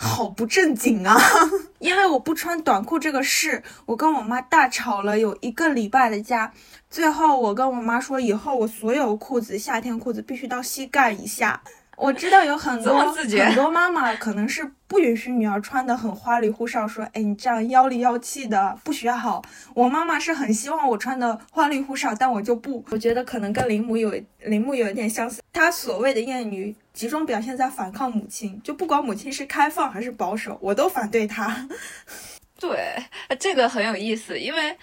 [0.00, 1.18] 好不正经啊。
[1.80, 6.52] 因为我不穿短裤这个事，我跟我妈大吵了有一个礼拜的架。
[6.88, 11.60] 最后我跟我妈说，以后我所有裤子夏天裤子必须到膝盖以下。
[11.98, 19.42] 我知道有很多很多妈妈可能是不允许女儿穿的很花里胡哨，说，哎，你这样妖里妖气的不学好。
[19.74, 22.84] 我妈妈是很希望我穿的花里胡哨，但我就不。
[22.90, 31.68] 我觉得可能跟林母有林母有一点相似，她所谓的厌女集中表现在反抗母亲，就不管母亲是开放还是保守，我都反对她。
[32.60, 32.94] 对，
[33.40, 34.78] 这个很有意思，因为。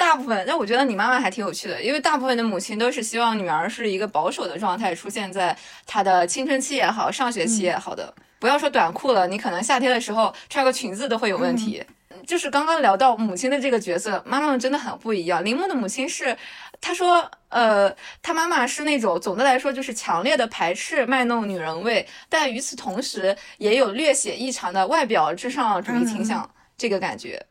[0.00, 5.54] 大部分，但我觉得你妈妈还挺有趣的，因为大部分的母亲都是希望女儿是一个保守的状态出现在
[5.86, 8.14] 她的青春期也好，上学期也好的。
[8.38, 11.84] 不要说短裤了，你可能夏天的时候穿个裙子都会有问题。
[12.26, 15.44] 就是刚刚聊到母亲的这个角色，妈妈们真的很不一样。
[15.44, 16.34] 铃木的母亲是，
[16.80, 27.44] 她说，呃，她妈妈是那种总的来说就是强烈的排斥卖弄女人味，但与此同时也有略显异常的外表至上主义倾向，这个感觉。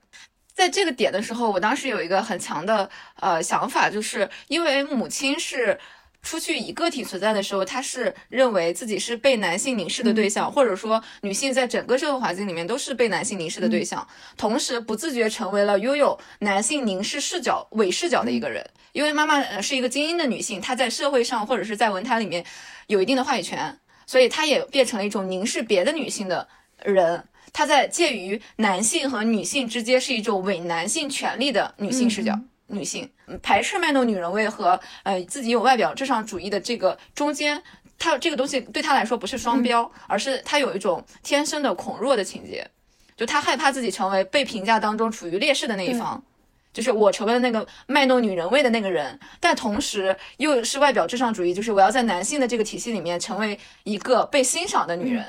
[0.59, 5.79] 在这个点的时候，我当时有一个很强的呃想法，就是因为母亲是。
[6.21, 18.69] 出去以个体存在的时候，她是认为自己是被男性凝视的对象，或者说女性在整个社会环境里面都是被男性凝视的对象，同时不自觉成为了拥有男性凝视视角伪视角的一个人。
[18.91, 22.43] 因为妈妈是一个精英的女性，她在社会上或者是在文坛里面
[22.87, 26.45] 有一定的话语权，所以她也变成了一种凝视别的女性的
[26.83, 27.23] 人。
[27.53, 32.39] 她在介于男性和女性之间是一种伪男性权利的女性视角。
[32.71, 33.09] 女性
[33.41, 37.59] 排斥卖弄女人味和呃自己有外表至上主义的这个中间，
[37.97, 42.69] 她这个东西对她来说不是双标，而是她有一种天生的恐弱的情节，
[43.17, 46.23] 就她害怕自己成为被评价当中处于劣势的那一方，
[46.71, 55.25] 就是我成为了那个卖弄女人味的那个人，但同时又是外表至上主义，就是我要在男性的这个体系里面成为一个被欣赏的女人。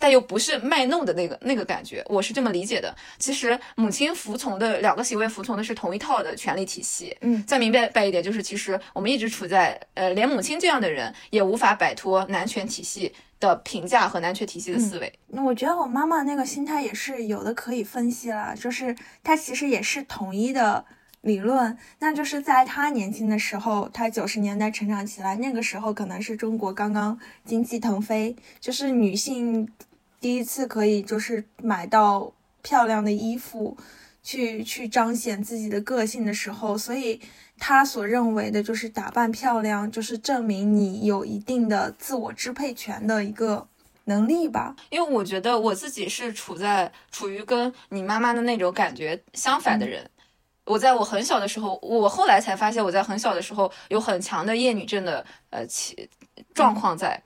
[0.00, 2.92] 但又不是卖弄的那个那个感觉，我是这么理解的。
[3.18, 7.14] 其实母亲服从的两个行为，服从的是同一套的权力体系。
[7.20, 15.12] 嗯，再明白白一点，就是其实我们一直处在呃，连母亲这样的人也无法摆脱男权体系的评价和男权体系的思维。
[15.28, 20.82] 那我觉得我妈妈那个心态也是有的可以分析了，就是她其实也是统一的
[21.20, 29.68] 理论，那就是在她年轻的时候，她九十年代成长起来，那个时候可能是中国刚刚经济腾飞，就是女性。
[30.20, 33.76] 第一次可以就是买到漂亮的衣服，
[34.22, 37.18] 去去彰显自己的个性的时候，所以
[37.58, 43.66] 他所认为的就是打扮漂亮，就是证明你有一定的自我支配权的一个
[44.04, 44.76] 能力吧。
[44.90, 50.08] 因为我觉得我自己是处在处于跟你妈妈的那种感觉相反的人。
[50.66, 55.96] 我在我很小的时候，我后来才发现我在很小的时候有很强的厌女症的呃情
[56.52, 57.20] 状况在。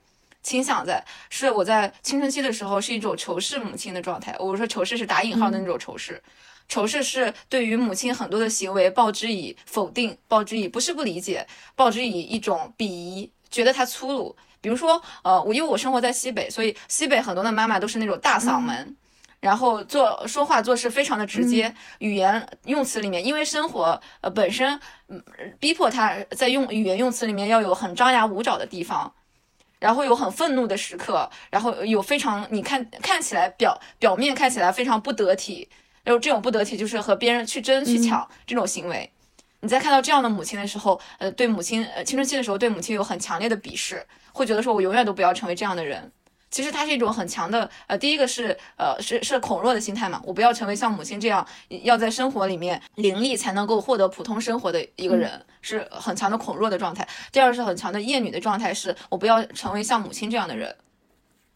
[0.45, 4.35] 倾向在是我在青春期的时候是一种仇视母亲的状态。
[4.37, 6.21] 我说仇视是打引号的那种仇视，
[6.69, 14.35] 仇视是对于母亲很多的行为报之以否定，报之以不是不理解，报之以一种鄙夷，觉得她粗鲁。
[14.61, 18.95] 比如说，呃，我因为我生活在西北，所以西北很多的妈妈都是那种大嗓门，
[19.39, 25.23] 然后做说话做事非常的直接，语言用词里面，因为生活呃本身嗯
[25.59, 29.11] 逼迫她在用语言用词里面要有很张牙舞爪的地方。
[29.79, 35.69] 然后有很愤怒的时刻，然后有非常你看看起来表表面看起来非常不得体，
[36.03, 39.11] 然后这种不得体就是和别人去争去抢这种行为。
[39.61, 46.11] 你在看到这样的母亲的时候，呃，对母亲呃青春期的时候对母亲有很强烈的鄙视，会觉得说我永远都不要成为这样的人。
[46.51, 51.45] 其实它是一种很强的，呃，第一个是，呃，是是恐弱的心态嘛，我不要成为像母亲这样，
[51.83, 57.05] 要在生活里面凌厉才能够获得普通生活的一个人，是很强的恐弱的状态。
[57.33, 60.73] 第二是很强的厌女的状态，是我不要成为像母亲这样的人，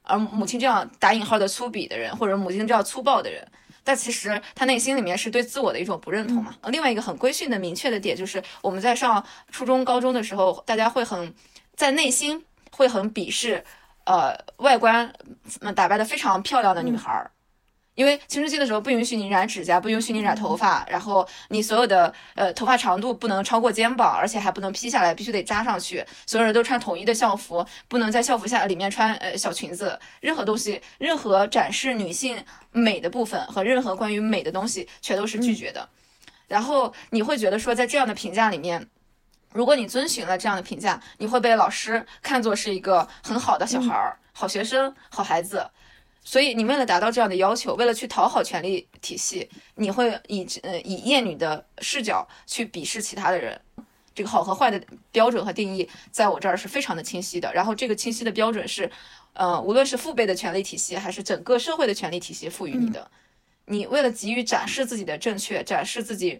[0.01, 3.47] 而母亲这样打引号的粗鄙的人，或者母亲这样粗暴的人，
[3.85, 6.53] 但其实他内心里面是对自我的一种不认同嘛。
[6.67, 11.33] 另外一个很规训的明确的点就是，我们在上初中、高中的时候，大家会很
[11.75, 13.63] 在内心会很鄙视。
[14.09, 15.13] 呃，外观
[15.75, 17.29] 打扮的非常漂亮的女孩儿，
[17.93, 26.03] 因为青春期的时候不允许你染指甲，不允许你染头发，然后你所有的呃头发长度不能超过肩膀，而且还不能披下来，必须得扎上去。
[26.25, 29.99] 所有人都穿统一的校服，不能在校服下里面穿呃小裙子。
[30.21, 35.87] 任何东西，任何展示女性美的部分和任何关于美的东西，全都是拒绝的。
[36.47, 38.89] 然后你会觉得说，在这样的评价里面。
[39.53, 45.67] 如果你遵循了这样的评价，你会被老师看作是一个很好的小孩儿、好学生、好孩子。
[46.23, 53.59] 所以，你为了达到这样的要求，为了去讨好权力体系，你会以呃以厌女的视角去鄙视其他的人。
[54.13, 54.79] 这个好和坏的
[55.11, 57.51] 标准和定义，在我这儿是非常的清晰的。
[57.53, 58.91] 然后，这个清晰的标准是，
[59.33, 63.09] 呃，无论是父辈的权力体系，还是整个社会的权力体系赋予你的。
[63.65, 66.39] 你为了急于展示自己的正确，展示自己。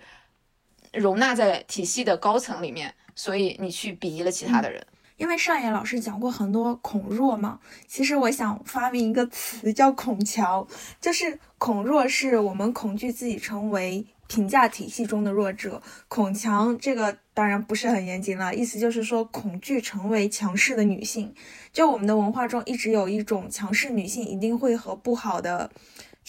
[0.94, 4.86] 容纳在体系的高层里面，所以你去鄙夷了其他的人。
[5.18, 10.66] 因为上野老师讲过很多恐弱嘛，其实我想发明一个词叫恐强，
[11.02, 21.34] 就是恐弱是我们恐惧自己成为评价体系中的弱者，恐强这个当然不是很严谨了，意思就是说恐惧成为强势的女性。
[21.74, 25.70] 就我们的文化中一直有一种强势女性一定会和不好的。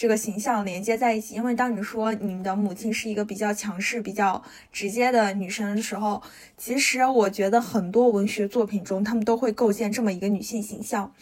[0.01, 4.41] 这个形象连接在一起，因为当你说你的母亲是一个比较强势、比较
[4.71, 6.19] 直接的女生的时候，
[6.57, 11.13] 其实我觉得很多文学作品中，他们都会构建这么一个女性形象。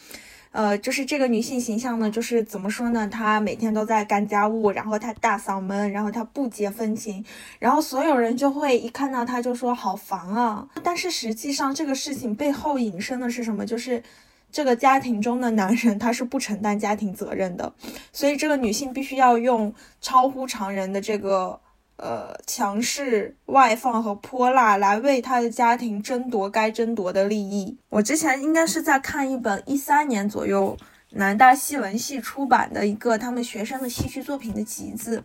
[0.52, 3.06] 呃，就是这个女性形象呢，就是怎么说呢？
[3.10, 7.26] 她每天都在干家务，然后她大嗓门，然后她不解风情，
[7.60, 10.66] 然后所有人就会一看到她就说好烦啊。
[10.82, 13.66] 但是实际上这个事情背后引申的是什么？
[13.66, 14.02] 就是
[14.52, 17.74] 这个家庭中的男人他是不承担家庭责任的，
[18.12, 21.60] 所以这个女性必须要用超乎常人的这个。
[22.02, 27.78] 呃，强势、外放和泼辣来为他的家庭争夺该争夺的利益。
[27.90, 30.78] 我之前应该是在看一本一三年左右
[31.10, 35.22] 南大戏文系出版的一个他们学生的戏剧作品的集子，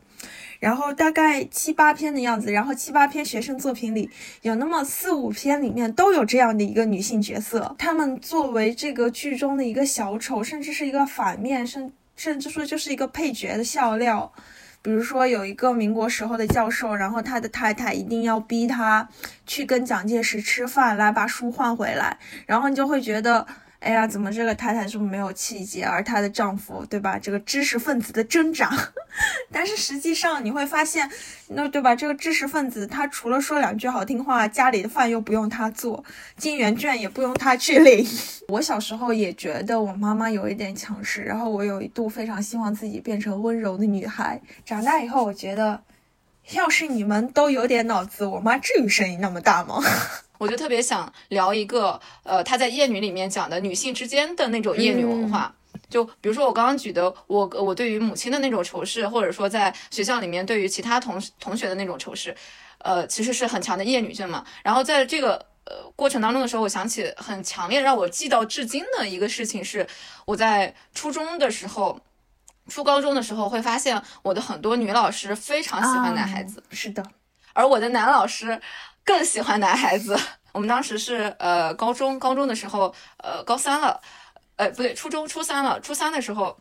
[0.65, 4.09] 然后大概七八篇的样子，然后七八篇学生作品里
[4.41, 14.33] 有那么四五篇里面都有这样的一个女性角色，她们作为这个剧中的一个小丑，甚至是一个反面，甚甚至说就是一个配角的笑料。
[14.81, 19.07] 比如说有一个民国时候的教授，然后他的太太一定要逼他
[19.47, 23.47] 去跟蒋介石吃饭，来把书换回来，然后你就会觉得。
[23.85, 25.85] 哎呀，怎么这个太太这么没有气节？
[25.85, 27.19] 而她的丈夫，对吧？
[27.19, 28.71] 这个知识分子的挣扎，
[29.53, 31.11] 但是实际上你会发现，
[31.49, 31.95] 那对吧？
[31.95, 36.03] 这个知识分子他除了说两句好听话，家里的饭又不用他做，
[36.39, 38.09] 金圆券也不用他去领。
[38.49, 44.41] 我小时候也觉得我妈妈有一点强势，然后我有一度非常希望自己变成温柔的女孩。
[44.65, 45.83] 长大以后，我觉得，
[46.53, 49.83] 要是你们都有点脑子，我妈至于声音那么大吗？
[50.45, 55.51] 我就特别想聊一个，呃，他在《厌女》里面讲的女性之间的那种厌女文化。
[55.89, 62.37] 就比如说我刚刚举的，我我对于母亲的那种仇视，或者说在学校里面对于其他同同学的那种仇视，
[62.79, 64.45] 呃，其实是很强的厌女症嘛。
[64.63, 69.87] 然后在这个呃过程当中的时候，我想起很强烈让我记到至今的一个事情是，
[70.27, 71.99] 我在初中的时候，
[72.69, 77.03] 初高中的时候会发现我的很多女老师非常喜欢男孩子，是的，
[77.55, 78.61] 而我的男老师。
[79.05, 80.19] 更喜欢男孩子。
[80.53, 84.01] 我们当时是呃高中，高中的时候，呃高三了，
[84.57, 85.81] 呃不对，初中初三了。
[85.81, 86.57] 初三的时候，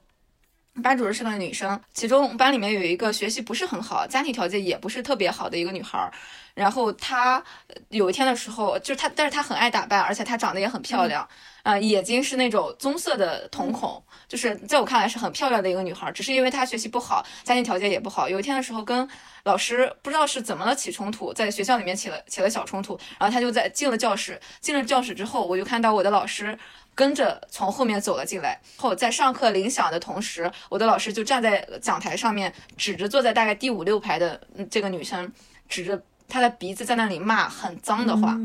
[0.82, 6.12] 班主任是个女生，其中班里面有一个学习不是很好，家庭条件也不是特别好的一个女孩。
[6.54, 7.44] 然后她
[7.90, 11.28] 有一天的时候，就是她，但是她很爱打扮，而且她长得也很漂亮，
[11.64, 16.12] 啊，眼睛是那种棕色的瞳孔，就是在我看来是很漂亮的一个女孩。
[16.12, 18.30] 只是因为她学习不好，家庭条件也不好。
[18.30, 19.08] 有一天的时候，跟
[19.46, 24.40] 老师不知道是怎么了起冲突，在学校里面起了起了小冲突，然后她就在进了教室。
[24.62, 26.58] 进了教室之后，我就看到我的老师
[26.94, 28.60] 跟着从后面走了进来。
[28.78, 34.40] 后在上课铃响的同时，我的老师就站在讲台上面，指着坐在大概第五六排的
[34.70, 35.32] 这个女生，
[35.68, 36.00] 指着。
[36.28, 38.38] 他的鼻子在那里骂很脏的话。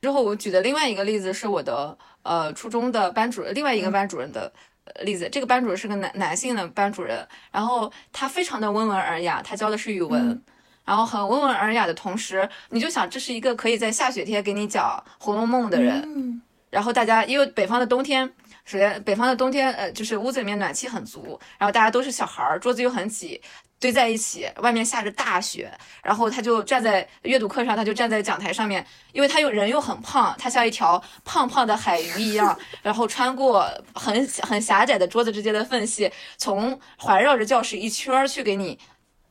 [0.00, 4.52] 之后我举的另外一个例子是我的呃初中的班主任，另外一个班主任的
[5.00, 5.28] 例子。
[5.28, 10.40] 这个班主任是个男男性的班主任，然后他非常的温文尔雅，他教的是语文，
[10.84, 16.40] 然后很温文尔雅的同时，你就想这是一个可以在下雪天给你讲《红楼梦》的人。
[16.70, 18.30] 然后大家因为北方的冬天，
[18.64, 23.40] 首先北方的冬天呃就是屋子里面暖气很足，然后大家都是小孩儿，桌子又很挤。
[23.80, 25.72] 堆在一起，外面下着大雪，
[26.02, 38.76] 然后他就站在阅读课上，他就站在讲台上面，因为他又人又很胖，他像一条胖胖的海鱼一样，然后穿过很很狭窄的桌子之间的缝隙，从环绕着教室一圈去给你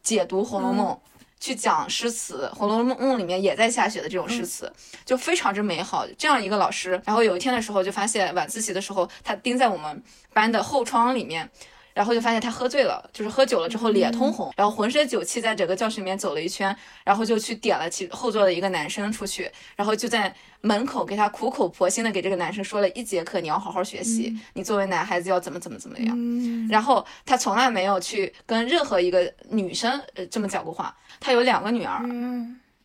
[0.01, 0.93] 解读《红楼梦》，
[1.41, 4.71] 去讲诗词，《红楼梦》里面也在下雪的这种诗词，
[5.03, 6.07] 就非常之美好。
[6.17, 11.49] 这样一个老师，然后有一天的时候就发现晚自习的时候，他盯在我们班的后窗里面。
[11.97, 16.73] 然后就发现他喝醉了，就是喝酒了之后脸通红，然后浑身酒气，在整个教室里面走了一圈，
[17.03, 20.31] 然后就去点了其后座的一个男生出去，然后就在
[20.61, 26.69] 门口给他苦口婆心的给这个男生说了一节课，你要好好学习，你作为男孩子要怎么怎么怎么样。
[26.69, 30.95] 然后他从来没有去跟任何一个女生呃这么讲过话。
[31.19, 31.99] 他有两个女儿，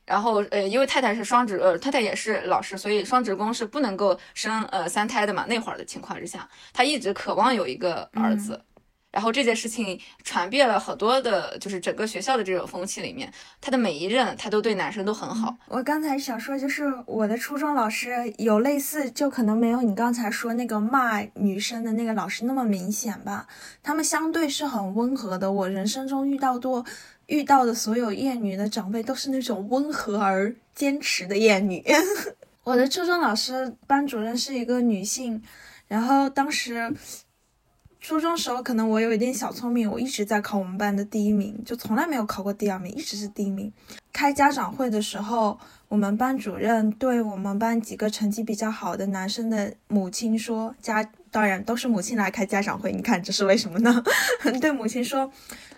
[0.07, 5.45] 然后呃因为太太是双职，呃太太也是老师，所以双职工是不能够生呃三胎的嘛。
[5.47, 8.59] 那会儿的情况之下，他一直渴望有一个儿子。
[9.13, 15.55] 然后这件事情传遍了很多的，就是整个学校的这种风气里面，他的每一任他都对男生都很好。
[15.69, 23.47] 我刚才想说，就是我的初中老师有类似，就可能没有你刚才说那个骂女生的那个老师那么明显吧。
[23.83, 25.53] 他们相对是很温和的。
[25.53, 26.83] 我人生中遇到多
[27.27, 31.85] 遇到的所有厌女的长辈都是那种温和而坚持的厌女。
[32.65, 35.43] 我的初中老师班主任是一个女性，
[35.87, 36.91] 然后当时。
[38.03, 43.73] 初中时候，可能我有一点小聪明，我一直在考我们班的第一名，就从来没有考过第二名，一直是第一名。
[44.13, 52.93] 开家长会的时候，我们班主任对我们班几个成绩比较好的男生的母亲说：“家当然都是母亲来开家长会。
[52.93, 54.05] 你看这是为什么呢？
[54.61, 55.29] 对母亲说，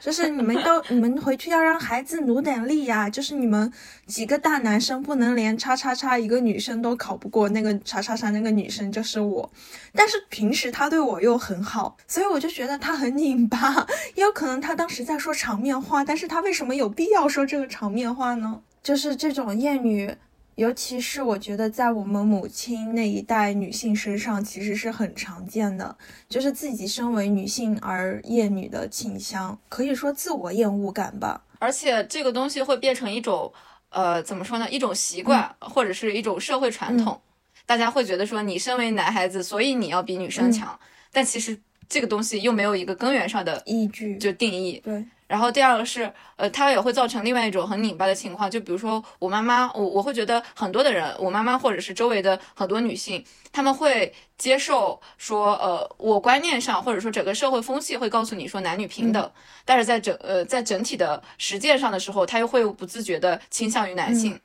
[0.00, 3.08] 就是你们都你们回去要让孩子努点力呀。
[3.08, 3.72] 就是你们
[4.06, 9.48] 几个大男生不能连叉叉叉一个女生都考不过，那个叉叉叉那个女生就是我。
[9.94, 13.86] 但是平时他对我又很好，所以我就觉得他很拧巴。
[14.16, 18.60] 也有可能他当时在说场面话，但是他为什么有必要说这个场面话呢？
[18.82, 20.14] 就是这种厌女。
[20.56, 25.96] 尤其是我觉得，在我们母亲那一代女性身上，其实是很常见的，
[26.28, 31.42] 就是自己身为女性而厌女的倾向，可以说自我厌恶感吧。
[31.58, 33.52] 而且这个东西会变成一种，
[33.88, 34.70] 呃，怎么说呢？
[34.70, 37.20] 一种习惯，或者是一种社会传统。
[37.66, 40.78] 大家会觉得说，你身为男孩子，所以你要比女生强。
[41.10, 44.80] 但其实这个东西又没有一个根源上的依据，就定义。
[44.84, 45.04] 对。
[45.26, 59.32] 然后第二个是，呃，它也会造成另外一种很拧巴的情况，就比如说我妈妈，我我会觉得很多的人，我妈妈或者是周围的很多女性，他们会接受说，呃，我观念上或者说整个社会风气会告诉你说男女平等，
[59.64, 64.38] 但是在整呃在整体的实践上的时候，他又会不自觉的倾向于男性。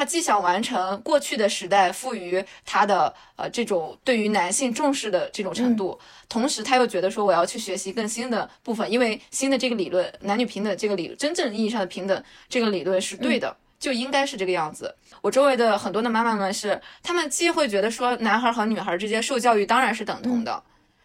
[0.00, 14.96] 他既想完成过去的时代赋予他的呃这种对于男性重视的这种程度，同时他又觉得说我要去学习更新的部分，因为新的这个理论男女平等这个理真正意义上的平等这个理论是对的，就应该是这个样子。
[15.20, 20.62] 我周围的很多的妈妈们是，他们既会觉得说男孩和女孩之间受教育当然是等同的。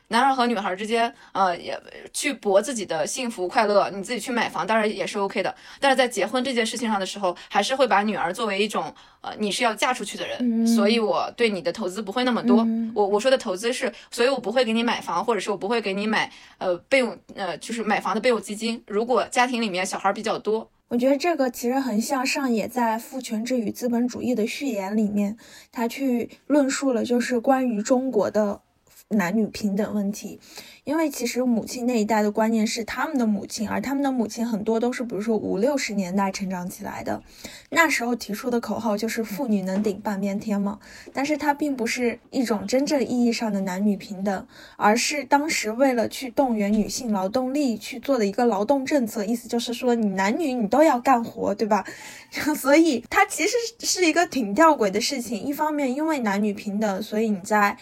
[0.10, 1.80] 男孩和女孩之间，呃，也
[2.14, 5.54] 去搏自己的幸福快乐，你自己去买房当然也是 OK 的。
[5.80, 12.66] 但是在结婚这件事情上的时候，还是会把女儿作为一种，呃，你是要嫁出去的人，所以我对你的投资不会那么多。
[12.94, 18.84] 我我说的投资是，所以我不会给你买房，或者是我不会给你买，呃，备用，呃，就是买房的备用基金。
[18.86, 25.36] 如果家庭里面小孩比较多，我觉得这个其实很像上野在《父权制与资本主义》的序言里面，
[25.72, 28.62] 他去论述了就是关于中国的。
[29.10, 30.40] 男女平等问题，
[30.84, 37.22] 因为其实母亲那一代的观念是他们的母亲，而他们的母亲很多都是，比如说五六十年代成长起来的，
[37.70, 40.80] 那时候提出的口号就是“妇女能顶半边天”嘛。
[41.14, 51.86] 但是它并不是一种真正意义上的男女平等，而是当时为了去动员女性劳动力去做的一个劳动政策，意思就是说你男女你都要干活，对吧？
[52.58, 55.40] 所以它其实是一个挺吊诡的事情。
[55.40, 57.78] 一方面因为男女平等，所以你在。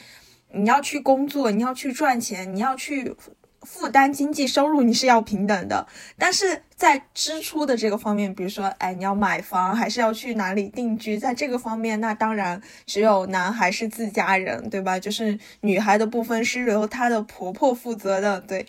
[0.54, 3.16] 你要去工作，你要去赚钱，你要去
[3.62, 5.88] 负担经济收入，你是要平等的。
[6.18, 15.00] 但是在支出的这个方面，比如说，哎，你要买房，还是要去哪里定居，在这个方面，那当然只有男孩是自家人，对吧？
[15.00, 18.66] 就是女孩的部分是由她的婆婆负责的，对。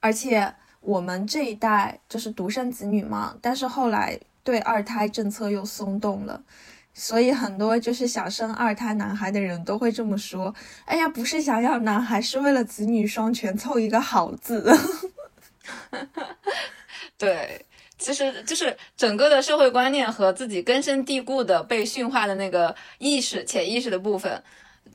[0.00, 6.42] 而且我们这一代就是独生子女嘛，但是后来对二胎政策又松动了。
[6.98, 10.52] 所以很多就是想生二胎男孩的人都会这么说
[10.86, 14.74] ：“哎呀，不是想要男孩，是为了子女双全，凑一个好字。
[17.18, 17.66] ”对，
[17.98, 24.42] 其实就是整个的社会观念和自己根深蒂固的被驯化的那个意识、潜意识的部分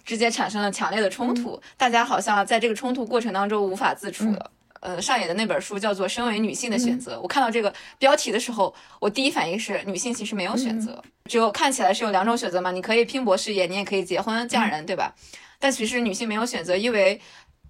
[0.04, 4.49] 之间产生了强烈的冲突，大家好像在这个冲突过程当中无法自处了。
[4.82, 7.16] 呃，上演的那本书叫做《身为女性的选择》。
[7.22, 15.14] 我看到这个标题的时候，我第一反应是女性其实没有选择，只有看起来是有两种选择嘛，你可以拼搏事业，你也可以结婚嫁人，对吧？
[15.60, 17.22] 但其实女性没有选择，因为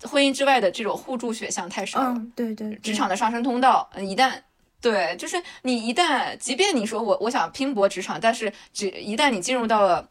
[0.04, 2.22] 婚姻之外的这种互助选项太少了。
[2.36, 4.32] 对对，职场的上升通道，一旦
[4.80, 10.08] 对，就是你一旦，即便你说我我想拼搏职场，但是只一旦你进入到了。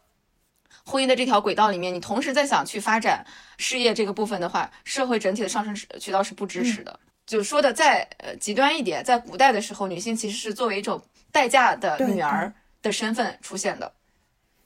[0.85, 3.25] 婚姻的这条轨道里面，你同时在想去发展
[3.57, 6.99] 事业这个部分的话，社会整体的上升渠道是不支持的。
[7.25, 11.01] 就说的再呃极端一点，在古代的时候，女性其实是作为一种
[11.31, 12.51] 待嫁的女儿
[12.81, 13.91] 的身份出现的。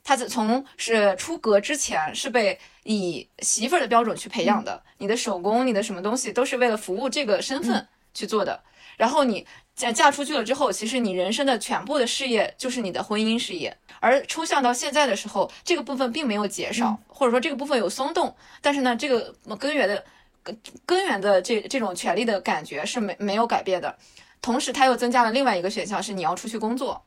[0.02, 8.62] 她从是出阁之前是被以媳妇儿的标准去培养的，你的手工，你的什么东西都是为了服务这个身份去做的。
[8.96, 9.46] 然后你
[9.76, 13.76] 嫁嫁出去了之后，其实你人生的全部的事业就是你的婚姻事业。
[14.00, 20.02] 而抽象到现在的时候，这个部分并没有减少，或者说这个部分有松动，但是呢，这个根源的
[20.42, 23.96] 根根源的这这种权利的感觉是没没有改变的。
[24.40, 27.02] 同时，它又增加了另外一个选项，是你要出去工作，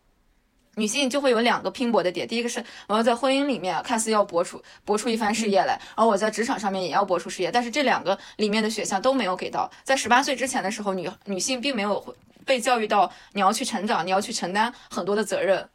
[0.76, 2.28] 女性就会有两个拼搏的点。
[2.28, 9.70] 第一个是我要在婚姻里面看似要搏出搏出一番事业来，而我在职场上面也要搏出事业，但是这两个里面的选项都没有给到。
[9.84, 12.16] 在十八岁之前的时候，女女性并没有
[12.46, 15.68] 被教育到你要去成长，你要去承担很多的责任。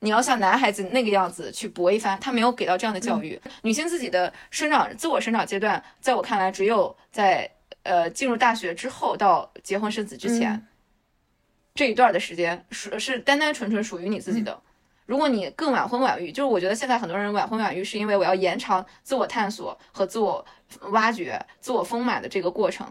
[0.00, 3.40] 你要像男孩子那个样子去搏一番，他没有给到这样的教育。
[3.62, 7.48] 女性自己的生长、自我生长阶段，在我看来，只有在
[7.84, 10.66] 呃进入大学之后到结婚生子之前
[11.74, 14.60] 这一段的时间，是是单单纯纯属于你自己的。
[15.06, 20.44] 如果你更晚婚晚育，就是我觉得现在很多人晚婚晚育是因为我要延长自我探索和自我
[20.90, 22.84] 挖掘、自我丰满的这个过程。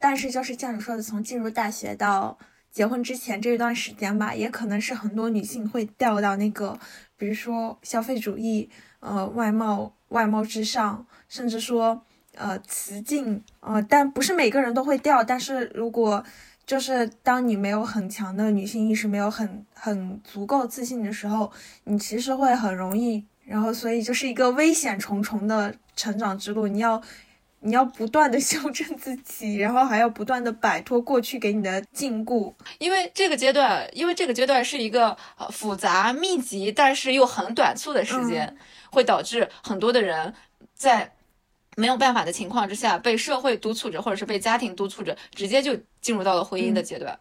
[0.00, 2.36] 但是就是像你说的，从进入大学到
[2.76, 6.78] 结婚之前这一段时间吧，也可能是很多女性会掉到那个，
[7.16, 8.68] 比如说消费主义，
[9.00, 12.02] 呃，外貌外貌之上，甚至说
[12.34, 15.24] 呃雌竞，呃，但不是每个人都会掉。
[15.24, 16.22] 但是如果
[16.66, 21.50] 就是当你没有很强的女性意识，没有很很足够自信的时候，
[21.84, 26.68] 你其实会很容易，然后所以就是一个危险重重的成长之路。
[26.68, 27.00] 你要
[27.66, 32.54] 你要不断的 修正自己，然后还要不断的摆脱过去给你的禁锢。
[32.78, 38.56] 因为这个阶段，因为这个阶段是一个呃复杂密集，但是又很短促的时间，
[38.90, 40.32] 会导致很多的人
[40.74, 41.12] 在。
[41.78, 47.20] 没有办法的情况之下，被社会督促着，或者是被家庭督促着，直接就进入到了婚姻的阶段。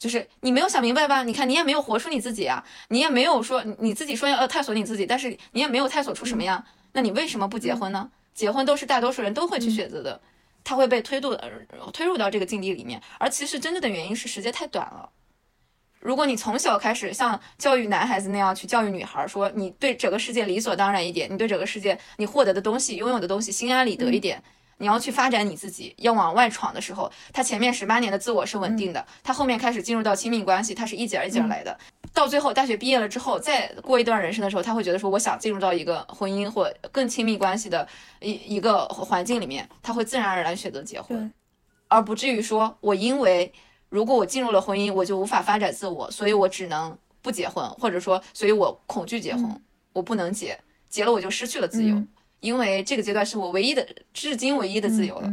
[0.00, 1.22] 就是你没有想明白吧？
[1.22, 6.64] 你看你也没有活出你自己啊，你也没有说你自己说要探索你自己，但是你也没有探索出什么样。
[6.92, 8.10] 那你为什么不结婚呢？
[8.34, 10.20] 结婚都是大多数人都会去选择的，
[10.64, 11.34] 他会被推入
[11.92, 13.00] 推入到这个境地里面。
[13.18, 15.08] 而其实真正的原因是时间太短了。
[16.00, 24.42] 如果你从小开始像教育男孩子那样去教育女孩，说你对整个世界理所当然一点，你对整个世界你获得的东西、拥有的东西心安理得一点，
[24.78, 31.78] 你要去发展你自己，要往外闯的时候，他前面十八年的自我是稳定的，他后面开始进入到亲密关系，他是一节一节来的，
[32.12, 37.86] 到最后大学毕业了之后，再过一段人生的时候，他会觉得说，我想进入到一个婚姻或更亲密关系的
[38.20, 41.32] 一一个环境里面，他会自然而然选择结婚，
[41.88, 43.52] 而不至于说我因为。
[43.90, 49.62] 如果我进入了婚姻，我就无法发展自我，所以我只能不结婚，或者说，所以我恐惧结婚，
[49.92, 50.58] 我不能结，
[50.88, 52.02] 结了我就失去了自由，
[52.44, 55.32] 因为这个阶段是我唯一的，至今唯一的自由了，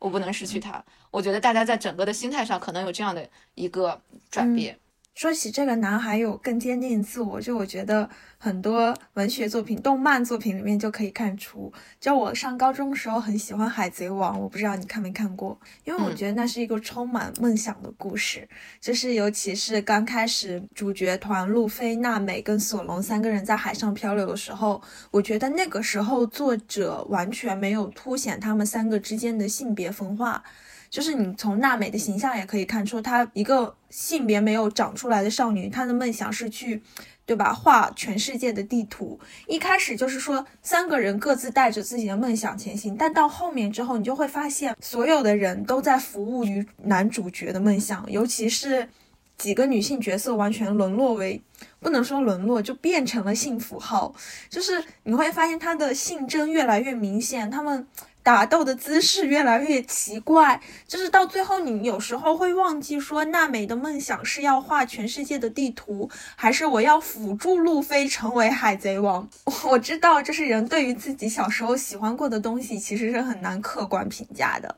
[0.00, 0.84] 我不能失去它。
[1.12, 4.76] 我觉得大家在整个的心态上可能有这样的一个转变。
[5.18, 8.08] 说起这个男孩有更坚定自我，就我觉得
[8.38, 11.72] 很多文学作品、动漫作品里面就可以看出。
[11.98, 18.48] 就我上高中的时候很喜欢《海贼王》，我不知道你看没看过，因为我觉得那是一个充满梦想的故事。
[18.80, 30.44] 就是尤其是刚开始主角团路飞、娜美跟索隆三个人在海上漂流的时候，我觉得那个时候作者完全没有凸显他们三个之间的性别分化。
[30.90, 36.82] 就是你从娜美的形象也可以看出，她一个性别没有长出来的少女，她的梦想是去，
[37.26, 37.52] 对吧？
[37.52, 39.18] 画全世界的地图。
[39.46, 48.88] 一开始就是说三个人各自带着自己的梦想前行，但到后面之后，你就会发现所有的人都在服务于男主角的梦想，尤其是
[49.36, 51.40] 几个女性角色完全沦落为，
[51.80, 54.14] 不能说沦落，就变成了性符号。
[54.48, 57.86] 就是你会发现她的性征越来越明显，他们。
[58.28, 69.26] 打斗的姿势越来越奇怪，就是到最后，你有时候会忘记说，娜美的梦想是要画全世界的地图，还是我要辅助路飞成为海贼王？
[69.64, 74.76] 我知道，就是人对于自己小时候喜欢过的东西，其实是很难客观评价的。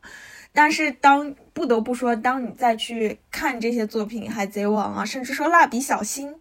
[0.52, 6.36] 但是，当不得不说，当你再去看这些作品，海贼王啊，甚至说蜡笔小新。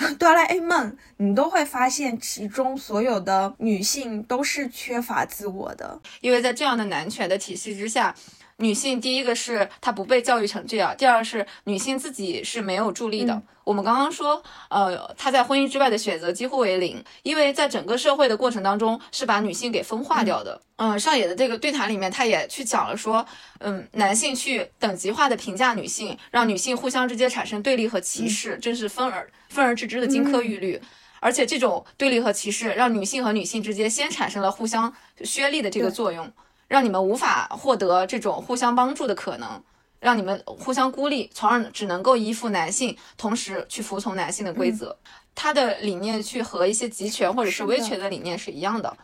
[0.18, 8.14] 哆啦 A 梦，你都会发现其中所有的女性都是缺乏自我的，因为在这样的男权的体系之下。
[8.60, 13.42] 女性第一个是她不被教育成这样，第二是女性自己是没有助力的。
[13.64, 20.60] 我们刚刚说，呃，她在婚姻之外的选择几乎为零，因为在整个社会的过程当中是把女性给分化掉的。
[20.76, 23.24] 嗯，上野的这个对谈里面，他也去讲了说，
[23.58, 30.80] 嗯，男性去等级化的评价女性，让女性互相之间产生对立和歧视，真是分而分而治之的金科玉律。
[31.20, 34.92] 而且这种对立和歧视，让女性和女性之间先产生了互相
[35.22, 36.32] 削力的这个作用。
[36.70, 39.60] 让你们无法获得这种互相帮助的可能，
[39.98, 44.96] 让你们互相孤立，从而只能够依附男性，同时去服从男性的规则。
[45.34, 48.96] 他的理念去和一些集权或者是威权的理念是一样的。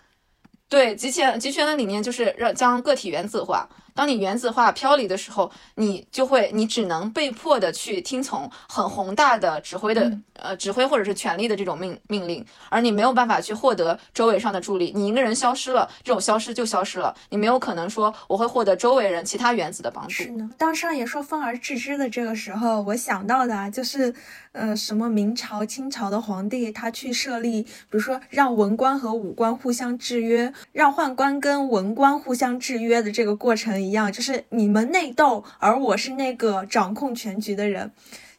[0.69, 3.69] 对，集权集权的理念就是让将个体原子化。
[3.97, 14.93] 当你原子化飘离的时候，你就会，你只能被迫的去听从很宏大的指挥的，呃，指挥或者是权力的这种命命令，而你没有办法去获得周围上的助力。
[14.95, 20.11] 你一个人消失了，这种消失就消失了，你没有可能说我会获得周围人其他原子的帮助。
[20.11, 24.15] 是呢，当上野说分而治之的这个时候，我想到的就是，
[24.53, 33.86] 呃，什么明朝、清朝的皇帝他去设立，比如说让文官和武官互相制约，让宦官跟文官互相制约的这个过程。
[33.87, 37.93] 一样，就是你们内斗，而我是那个掌控全局的人。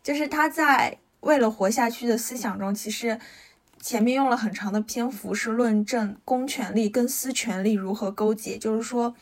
[0.04, 3.20] 就是他在为了活下去的思想中，其实
[3.82, 8.58] 前面用了很长的篇幅是论证公权力跟私权力如何勾结。
[8.58, 9.16] 就是说，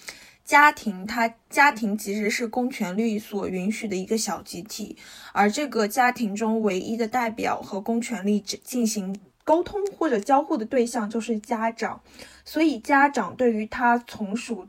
[0.44, 4.96] 家庭它家庭其实是公权力所允许的一个小集体，
[5.34, 12.00] 而这个家庭中唯一的代表和公权力进行沟通或者交互的对象就是家长，
[12.44, 14.68] 所以家长对于他从属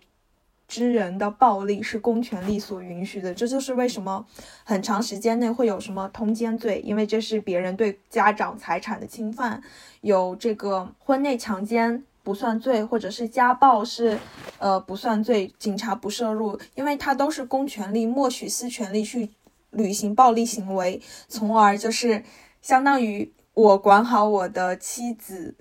[0.69, 3.35] 之人的暴力是公权力所允许的。
[3.35, 4.27] 这就是为什么
[4.65, 9.63] 很长时间内会有什么通奸罪，因为这是别人对家长财产的侵犯，
[10.01, 12.05] 有这个婚内强奸。
[12.27, 14.19] 不算罪，或者是家暴是，
[14.59, 19.31] 呃，不算罪，警察不涉入，因为他都是公权力默许私权力去
[19.71, 22.25] 履行暴力行为，从而就是
[22.61, 25.55] 相当于我管好我的妻子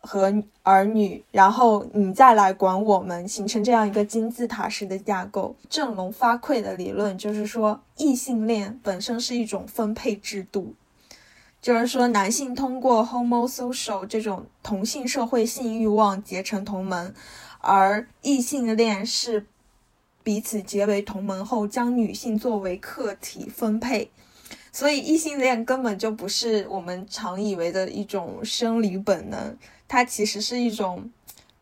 [0.00, 5.54] 和儿女，然后你再来管我们，形成这样一个金字塔式的架构。
[5.68, 10.74] 振聋发聩的理论就是说，异性恋本身是一种分配制度。
[11.60, 17.12] 就是说，男性通过 homosocial 这种同性社会性欲望结成同盟，
[17.60, 19.44] 而异性恋是
[20.22, 24.10] 彼此结为同盟后将女性作为客体分配，
[24.72, 29.54] 所以异性恋根本就不是我们常以为的一种生理本能，
[29.90, 31.10] 它其实是一种。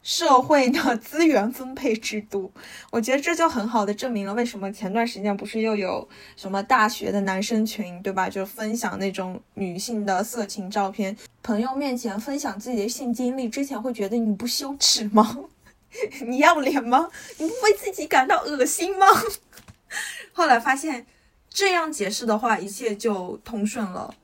[0.00, 2.50] 社会的 资源分配制度，
[2.90, 8.26] 我觉得这就很好的证明了为什么前段时间不是又有什么大学的男生群，对吧？
[8.26, 15.40] 就分享那种女性的色情照片，朋友面前分享自己的性经历，之前会觉得你不羞耻吗？
[16.26, 17.10] 你要脸吗？
[17.36, 19.06] 你不为自己感到恶心吗？
[20.32, 21.04] 后来发现
[21.50, 24.14] 这样解释的话，一切就通顺了，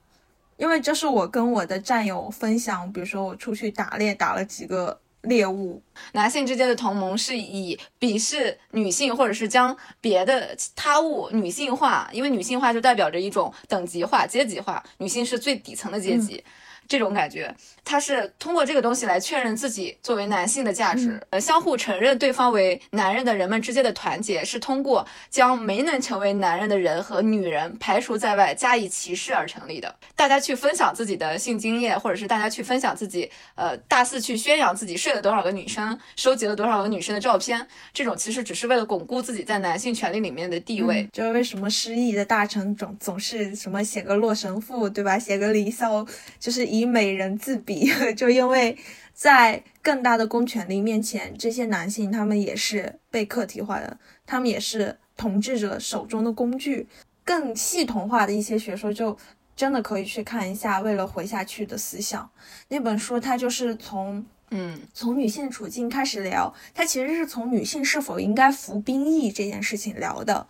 [0.57, 5.01] 因为这是我跟我的战友分享，比如说我出去打猎打了几个。
[5.27, 5.83] 猎物，
[6.13, 16.45] 男性之间的同盟是以鄙视女性，或者是将别的他物女性化，因为女性化就代表着一种等级化、阶级化，女性是最底层的阶级。
[16.87, 17.55] 这种感觉，
[17.85, 29.95] 他是通过这个东西来确认自己作为男性的价值，呃，相互承认对方为男人的人们之间的团结，是通过将没能成为男人的人和女人排除在外加以歧视而成立的。
[30.15, 41.09] 大家去分享自己的性经验，或者是大家去分享自己，呃，大肆去宣扬自己睡了多少个女生，收集了多少个女生的照片，这种其实只是为了巩固自己在男性权利里面的地位。
[41.13, 45.19] 就是为什么失意的大臣总总是什么写个《洛神赋》，对吧？
[45.19, 46.03] 写个《离骚》，
[46.39, 46.74] 就是。
[46.79, 48.77] 以美人自比， 就因为
[49.13, 56.87] 在更大的公权力面前，这些男性他们也是被客体化的，他们也是统治者手中的工具。
[57.25, 59.17] 更系统化的一些学说，就
[59.57, 62.23] 真的可以去看一下《为了活下去的思想》
[62.69, 70.47] 那本书，它就是从嗯从女性处境开始聊，它其实是从女性是否应该服兵役这件事情聊的，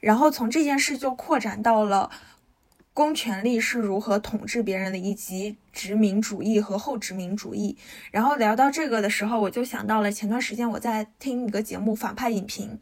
[0.00, 2.10] 然后从这件事就扩展到了。
[2.96, 7.76] 公权力是如何统治别人的，以及殖民主义和后殖民主义。
[8.10, 12.80] 然后聊到这个的时候，我就想到了前段时间我在听一个节目《反派影评》，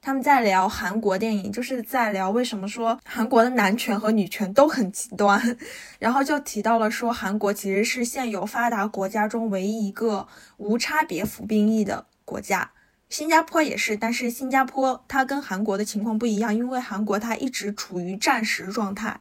[0.00, 5.58] 他们在聊韩国电影，就是在聊为什么说韩国的男权和女权都很极端。
[5.98, 12.70] 然后就提到了说，韩国其实是现有发达国家中唯一一个无差别服兵役的国家。
[13.08, 19.20] 新加坡也是，但是新加坡它跟韩国的情况不一样，因为韩国它一直处于战时状态。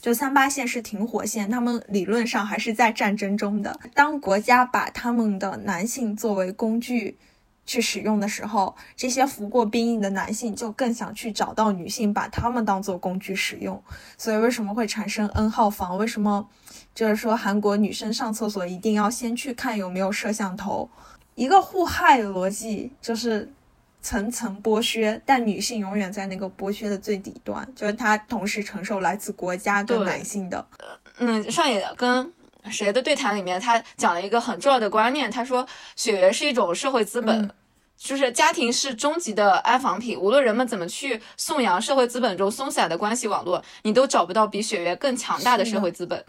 [0.00, 3.78] 就三八线是停火线，他们理论上还是在战争中的。
[3.94, 7.18] 当国家把他们的男性作为工具
[7.66, 13.82] 去使用的时候，这些服过兵役的男性就更想去找到女性，把他们当做工具使用。
[14.16, 15.98] 所以为什么会产生 N 号房？
[15.98, 16.48] 为什么
[16.94, 20.88] 就是说韩国女生上厕所一定要先去看有没有摄像头？
[21.34, 23.52] 一个互害逻辑就是。
[24.02, 30.66] 层层剥削，但女性永远在那个剥削的最底端，就是她同时承受来自国家跟男性的。
[31.18, 32.32] 嗯，上野跟
[32.70, 37.50] 谁的对谈里面，他讲了一个很重要的观念，他说血缘是一种社会资本，
[37.96, 46.24] 就是家庭是终极的安防品，无论人们怎么去颂扬社会资本中松散的关系网络，你都找不到比血缘更强大的社会资本。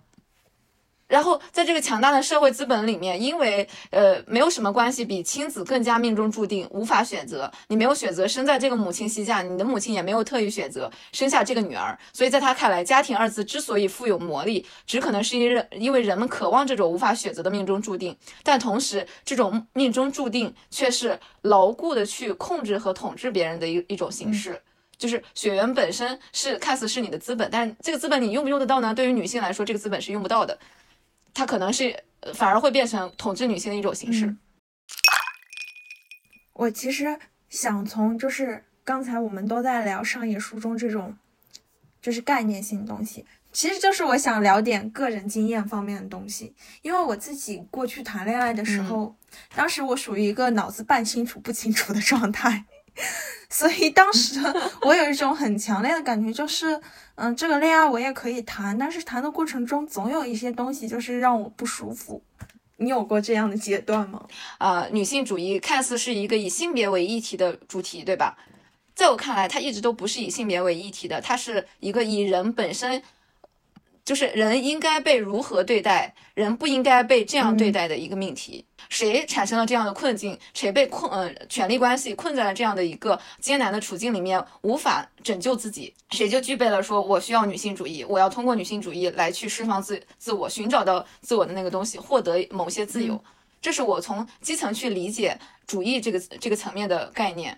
[1.11, 7.51] 然后在这个强大的社会资本里面，因为呃没有什么关系比亲子更加命中注定，无法选择。
[7.67, 11.99] 你没有选择生在这个母亲膝下，你的母亲也没有特意选择生下这个女儿。
[12.13, 18.15] 所以在他看来，家庭二字之所以富有魔力，只可能是因为因为人们渴望这种无法选择的命中注定。
[18.41, 24.61] 但同时，这种命中注定却是牢固的去控制和统治别人的一一种形式。
[24.97, 28.93] 就是血缘本身是看似是你的资本，但这个资本你用不用得到呢？
[28.93, 30.57] 对于女性来说，这个资本是用不到的。
[31.33, 32.03] 它可能是
[32.33, 34.35] 反而会变成统治女性的一种形式。
[36.53, 37.17] 我其实
[37.49, 41.17] 想从就是刚才我们都在聊上野书中这种
[42.01, 46.53] 就是概念性的东西，其实就是我想聊点个人经验方面的东西。
[46.81, 49.15] 因为我自己过去谈恋爱的时候，
[49.55, 52.65] 当时我属于一个脑子半清楚不清楚的状态，
[53.49, 54.39] 所以当时
[54.81, 56.79] 我有一种很强烈的感觉，就是，
[57.15, 62.23] 嗯，这个恋爱我也可以谈，但是谈的过程中总有一些东西就是让我不舒服。
[62.77, 64.25] 你有过这样的阶段吗？
[64.57, 68.37] 啊、女性主义看似是一个以性别为议题的主题，对吧？
[68.95, 73.01] 在我看来，它一直都不是以性别为议题的，它是一个以人本身，
[74.03, 78.65] 就是人应该被如何对待，人不应该被这样对待的一个命题。
[78.89, 80.37] 谁产生了这样的困境？
[80.53, 85.93] 谁被困呃权力关系困在了这样的一个艰难的处境里面，无法拯救自己？
[86.09, 93.23] 谁就具备了说我需要女性主义，我要通过女性主义来去释放自自我，寻找到自我的那个东西，获得某些自由。
[93.61, 97.57] 这是我从基层去理解主义这个这个层面的概念。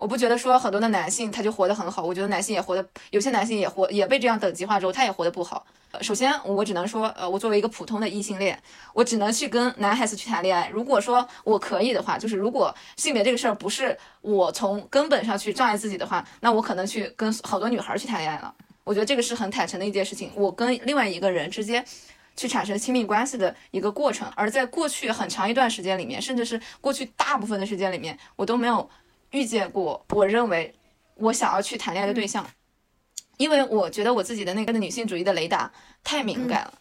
[0.00, 5.66] 我不觉得说很多的男性他就活得很好，我觉得男性也活得，有些男性也活也被这样等级化之后，他也活得不好。
[6.00, 8.58] 首先，我只能说，呃，我作为一个普通的异性恋，
[8.94, 10.70] 我只能去跟男孩子去谈恋爱。
[10.72, 18.54] 如果说我可以的话，就是如果性别这个事儿不是我从根本上去障碍自己的话，那我可能去跟好多女孩儿去谈恋爱了。
[18.84, 20.30] 我觉得这个是很坦诚的一件事情。
[20.34, 21.84] 我跟另外一个人之间
[22.36, 28.88] 去产生亲密关系的一个过程，而在过去很长一段时间里面，甚至是过去大部分的时间里面，我都没有
[29.30, 30.74] 遇见过我认为
[31.14, 32.46] 我想要去谈恋爱的对象，
[33.36, 35.70] 因为我觉得我自己的那个女性主义的雷达
[36.02, 36.74] 太敏感了。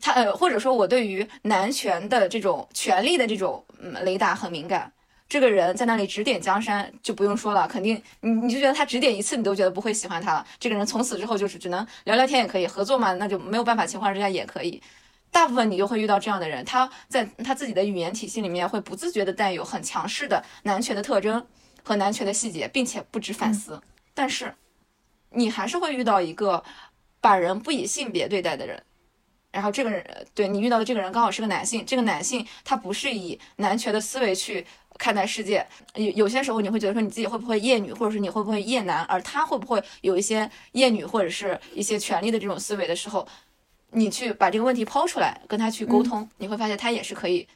[0.00, 4.92] 他呃，或者说我对于男权的这种权力的这种嗯雷达很敏感。
[5.28, 10.46] 这个人在那里指点江山，就不用说了，肯定你你就觉得他指点一次，你都觉得不会喜欢他了。
[10.60, 14.80] 这个人从此之后就是只能聊聊天也可以，合作嘛，那就没有办法，情况之下也可以。
[15.36, 21.46] 大部分你就会遇到这样的人，他在他自己的语言体系里面会不自觉的带有很强势的男权的特征
[21.84, 23.78] 和男权的细节，并且不知反思。
[24.14, 24.54] 但是
[25.28, 26.64] 你还是会遇到一个
[27.20, 28.82] 把人不以性别对待的人。
[29.52, 30.02] 然后这个人
[30.34, 34.66] 对你遇到的这个人刚好是个男性，这个男性他不是以男权的思维去
[34.98, 35.66] 看待世界，
[35.96, 43.28] 有有些时候你会觉得说你自己会不会厌女，或者是你会不会厌男，而他会不会有一些厌女或者是一些权利的这种思维的时候，
[43.90, 47.46] 你去把这个问题抛出来，跟他去沟通，你会发现他也是可以，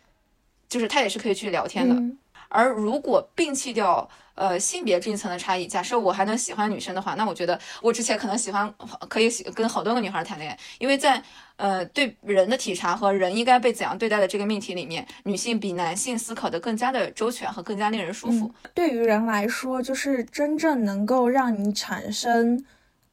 [0.69, 1.95] 就是他也是可以去聊天的。
[1.95, 2.17] 嗯
[2.53, 8.75] 而如果摒弃掉呃性别这一层的差异，假设我还能喜欢女生的话，那我觉得我之前可能喜欢
[9.09, 11.23] 可以喜跟好多个女孩谈恋爱，因为在
[11.55, 18.53] 呃对人的体察和人应该被怎样对待的这个命题里面，女性比男性思考的更加的周全和更加令人舒服。
[18.75, 22.65] 对于人来说，就是真正能够让你产生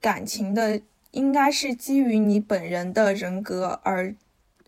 [0.01, 0.81] 感情的，
[1.11, 4.13] 应该是基于你本人的人格而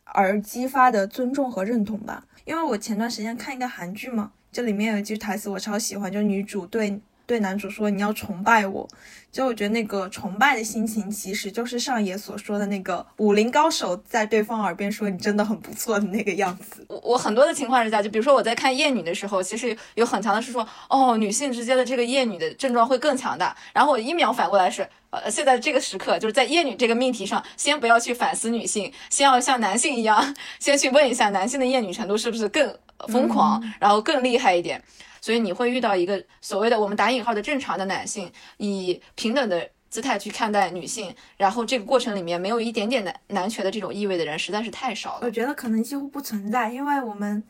[0.06, 2.26] 而激发的尊重和认同吧。
[2.46, 7.00] 因为我前段时间看一个韩剧嘛，这里面有一句台词我超喜欢，就女主对
[7.30, 8.90] 对男主说：“你要崇拜我。”
[9.32, 16.84] 就我觉得那个崇拜的心情，其实就是上野所说的那个武林高手在对方耳边说你真的很不错的那个样子。
[16.90, 23.56] 我我很多的情况之下，就比如说我在看厌女的时候，其实有很强的是说，哦，女性之间的这个厌女的症状会更强大。
[23.72, 32.76] 然后我一秒反过来是，呃，现在这个时刻就是在厌女这个命题上，先不要去反思女性，先要像男性一样， 先去问一下男性的厌女程度是不是更
[33.10, 34.84] 疯狂，然后更厉害一点。
[35.22, 45.32] 所以你会遇到一个所谓的我们打引号的正常的男性，以平等的姿态去看待女性，然后这个过程里面没有一点点男男权的这种意味的人实在是太少了我。
[45.32, 47.44] 觉得可能几乎不存在，因为我们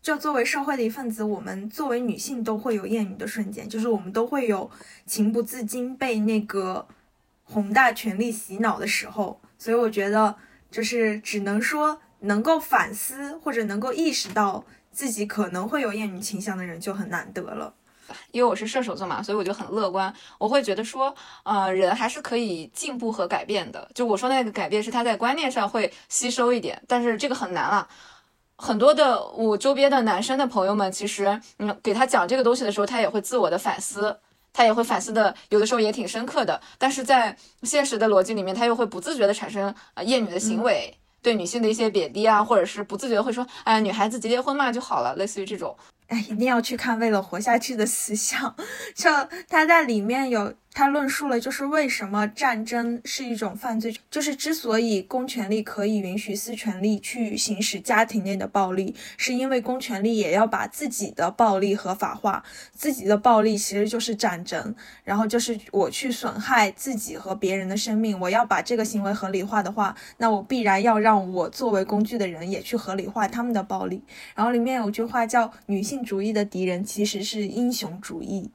[0.00, 4.68] 就作为社会的一份子，我们作为女性都会有厌女的瞬间，就是我们都会有
[5.06, 6.88] 情不自禁被那个
[7.44, 10.34] 宏大权力洗脑的时候，所以我觉得
[10.70, 17.72] 就是只能说能够反思或者能够意识到自己可能会有厌女倾向的人就很难得了。
[18.30, 20.12] 因为我是射手座嘛，所以我就很乐观。
[20.36, 21.14] 我会觉得说，
[21.44, 23.88] 呃，人还是可以进步和改变的。
[23.94, 27.88] 就我说那个改变是他在观念上会吸收一点，但是这个很难啊。
[28.56, 34.18] 很多的我周边的男生的朋友们，其实嗯，给他讲这个东西的时候，他也会自我的反思，
[34.52, 36.60] 他也会反思的，有的时候也挺深刻的。
[36.76, 40.94] 但是在现实的逻辑里面，他又会不自觉的产生呃厌女的行为。
[41.22, 45.74] 对女性的一些贬低啊，或者是不自觉会说，哎，女孩子结结婚嘛就好了，类似于这种。
[46.08, 48.54] 哎，一定要去看《为了活下去》的思想，
[48.94, 49.08] 就
[49.48, 62.42] 他在里面有他论述了，就是为什么战争是一种犯罪，就是之所以公权力可以允许私权力去行使家庭内的暴力，是因为公权力也要把自己的暴力合法化，
[62.72, 74.02] 自己的暴力其实就是战争，然后就是我去损害自己和别人的生命，我要把这个行为合理化的话，那我必然要让我作为工具的人也去合理化他们的暴力。
[74.34, 78.50] 然后里面有句话叫“女性主义的敌人其实是英雄主义”，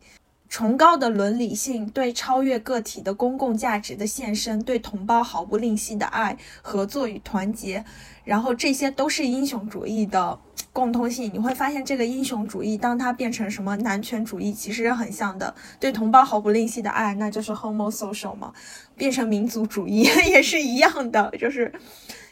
[0.50, 7.84] 崇高的伦理性对超越个体的公共价值的献身，对同胞毫不吝惜的爱、合作与团结，
[8.24, 10.40] 然后这些都是英雄主义的
[10.72, 15.54] 共通性，你会发现这个英雄主义，当它变成什么男权主义，其实是很像的。
[15.80, 18.54] 对同胞毫不吝惜的爱，那就是 homo social 嘛。
[18.96, 21.72] 变成民族主义 也是一样的，就是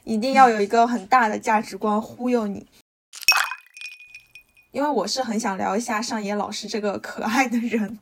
[0.03, 2.65] 一定要有一个很大的价值观忽悠你。
[4.75, 7.97] 因为我是很想聊一下上野老师这个可爱的人，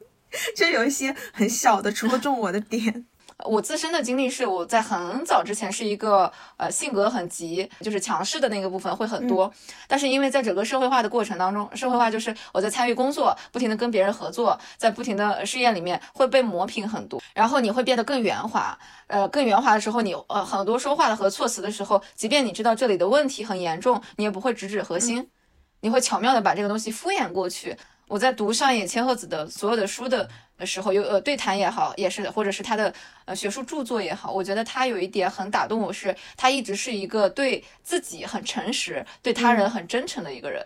[0.57, 3.05] 就有一些很小的戳中我的点。
[3.45, 9.51] 我自身的经历是，我在很早之前是一个呃性格很急，就是强势的那个部分会很多。
[9.87, 18.75] 但是因为在整个社会化的过程当中，社会化就是我在参与工作，不停的跟别人合作，在不停的试验里面会被磨平很多，然后你会变得更圆滑。
[19.05, 25.27] 呃，更圆滑的时候，你呃很多说话的和措辞的时候，即便你知道这里的问题很严重，你也不会直指核心，
[25.83, 27.77] 你会巧妙的把这个东西敷衍过去。
[28.07, 30.27] 我在读上野千鹤子的所有的书的。
[30.55, 32.93] 的时候有呃对谈也好，也是或者是他的
[33.25, 40.63] 呃学术著作也好，我觉得他有一点很打动我，是他一直是一个对自己很诚实、对他人很真诚的一个人。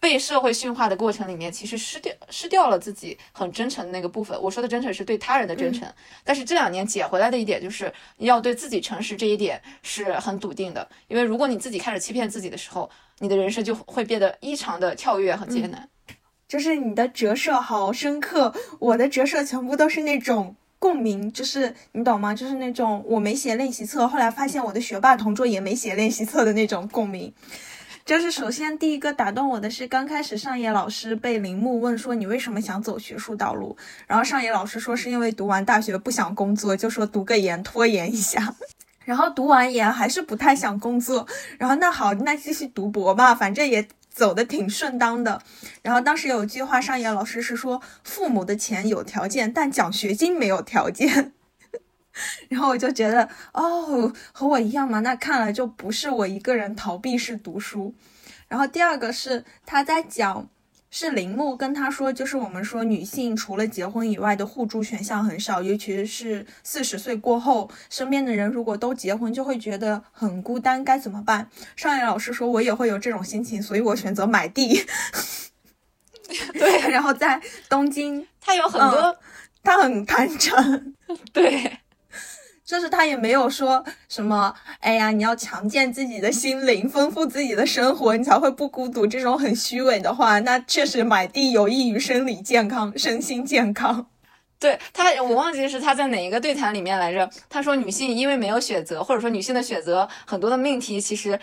[0.00, 4.36] 被社会驯化的过程里面，其实失掉失掉了自己很真诚的那个部分。
[4.42, 5.86] 我说的真诚是对他人的真诚，
[6.24, 10.88] 但是这两年捡回来的一点就是要对自己诚实，这一点是很笃定的。
[11.06, 15.86] 因为如果你自己开始欺骗自己的时候，你的人生就会变得异常的跳跃和艰难。
[16.48, 22.34] 就是你的折射好深刻，我的折射全部都是那种共鸣，就是你懂吗？
[22.34, 27.32] 就是那种我没写练习册，后来发现我的学霸同桌也没写练习册的那种共鸣。
[28.10, 33.76] 就是首先第一个打动我的是，刚开始上野老师被铃木问说你为什么想走学术道路，
[34.08, 38.56] 然后上野老师说是因为读完大学不想工作，就说读个研拖延一下，
[39.06, 41.24] 然后读完研还是不太想工作，
[41.56, 43.86] 然后那好，那继续读博吧，反正也。
[44.12, 45.40] 走的挺顺当的，
[45.82, 51.32] 然后当时有句话，上野老师是说，父母的钱有条件，但奖学金没有条件。
[52.48, 57.94] 然后我就觉得，哦，和我一样嘛，那看来就不是我一个人逃避式读书。
[58.48, 60.48] 然后第二个是他在讲。
[60.92, 71.48] 是铃木跟他说，就是我们说女性除了结婚以外的互助选项很少，尤其是四十岁过后，身边的人如果都结婚，就会觉得很孤单，该怎么办？
[71.76, 74.84] 上野老师说，我也会有这种心情，所以我选择买地。
[76.54, 79.16] 对， 然后在东京，他有很多，
[79.62, 80.96] 他很坦诚，
[81.32, 81.78] 对。
[82.70, 89.04] 就是他也没有说什么，哎呀，你要强健自己的心灵，丰富自己的生活，你才会不孤独。
[89.04, 94.06] 这种很虚伪的话，那确实买地有益于生理健康、身心健康。
[94.60, 97.28] 对他，我忘记是他在哪一个对谈里面来着。
[97.48, 101.36] 他说，女性因为没有选择，或者说女性的选择很多的命题其实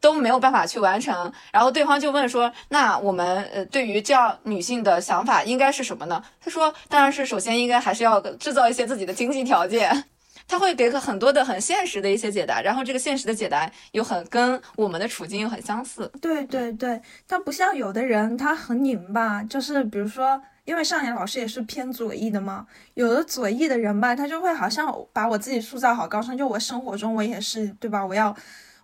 [0.00, 1.32] 都没有办法去完成。
[1.50, 6.22] 然后对方就问说，那我们呃对于这样女性的想法应该是什么呢？
[6.40, 10.04] 他说，当然是首先应该还是要制造一些自己的经济条件。
[10.46, 16.10] 他会给很多的很现实的一些解答，然后这个现实的解答又很跟我们的处境又很相似。
[16.20, 28.04] 对对对，他不像有的人，他很拧巴，就是比如说，因为上野老师也是偏左翼的嘛，有的左翼的人吧，他就会好像把我自己塑造好高尚，就我生活中我也是，对吧？
[28.04, 28.36] 我要，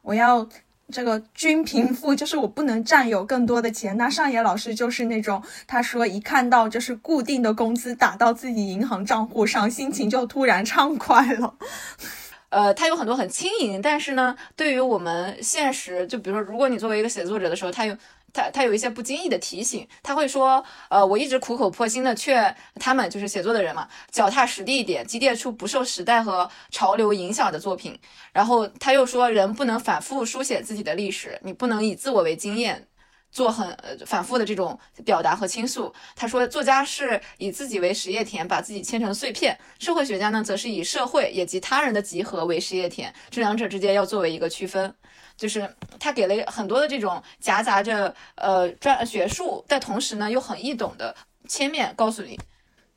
[0.02, 0.48] 我要。
[0.92, 3.96] 这个均贫富 就是我不能占有更多的钱。
[3.96, 11.54] 那上野老师就是那种，他说一看到就是固定的工资打到自己银行账户上，心情就突然畅快了。
[12.50, 17.94] 呃，他有很多很轻盈，但是呢，对于我们现实，就比如说，如果你作为一个写作者的时候，他有。
[18.32, 27.98] 他他有一些不经意的提醒，他会说，呃，我一直苦口婆心的劝他们，就是写作的人嘛，脚踏实地一点，积淀出不受时代和潮流影响的作品。
[28.32, 32.86] 然后他又说，人不能反复书写自己的历史，你不能以自我为经验，
[33.30, 33.76] 做很
[34.06, 35.92] 反复的这种表达和倾诉。
[36.14, 44.94] 他说，作家是以自己为实验田，把自己切成碎片；社会学家呢，则是以社会以及他人的集合为实验田，这两者之间要作为一个区分。
[45.38, 51.14] 就是他给了很多的这种夹杂着呃专学术，但同时呢又很易懂的
[51.46, 52.38] 切面告诉你。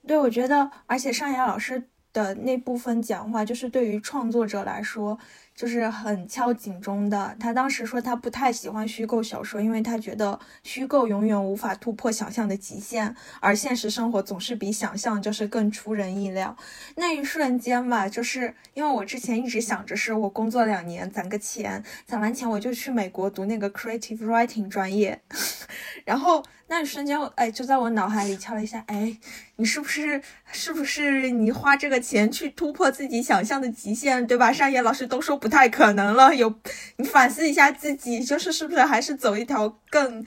[0.05, 5.17] 对，我觉得，而且尚雅老师的那部分讲话，就是对于创作者来说。
[5.61, 7.35] 就是很敲警钟的。
[7.39, 16.57] 他当时说他不太喜欢虚构小说，因为他觉得虚构永远无法突破想象的极限，而现实生活总是比想象就是更出人意料。
[16.95, 25.21] 那一瞬间吧，就是因为我之前一直想着是我工作两年攒个钱，攒完钱我就去美国读那个 creative writing 专业，
[26.05, 26.43] 然后。
[26.71, 29.17] 那一瞬间，哎，就在我脑海里敲了一下，哎，
[29.61, 30.19] 你是不是，
[30.51, 34.51] 是不是你花这个钱去突破自己想象的极限，对吧？
[34.51, 36.51] 上野老师都说不太可能了，有
[36.95, 40.25] 你反思一下自己，就是是不是还是走一条更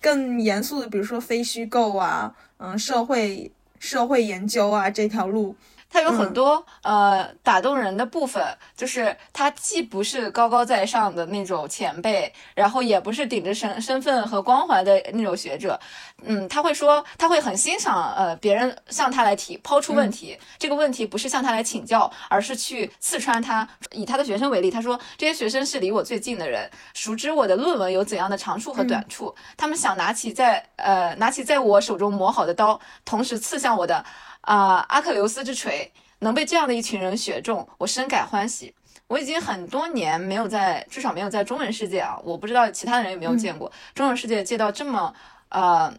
[0.00, 5.54] 更严肃的，比如说非虚构啊，嗯，社会社会研究啊这条路。
[5.92, 8.42] 它有很多、呃打动人的部分，
[8.74, 15.78] 就是他既不是高高在上的那种前辈，然后也不是顶着身身份和光环的那种学者，
[16.22, 23.68] 嗯，他会说他会很欣赏呃别人向他来提抛出问题，这个问题不是向他来请教，而是去刺穿他。
[23.90, 34.02] 以他的学生为例，他说这些学生是离我最近的人，熟知我的论文有怎样的长处和短处，他们想拿起在呃拿起在我手中磨好的刀，同时刺向我的。
[34.42, 35.90] 啊、阿克琉斯之锤
[36.20, 38.74] 能被这样的一群人选中，我深感欢喜。
[39.08, 45.14] 我已经很多年没有在，至少没有在中文世界啊，我不知道其他的人有没有见过、中文世界见到这么
[45.50, 45.92] 呃，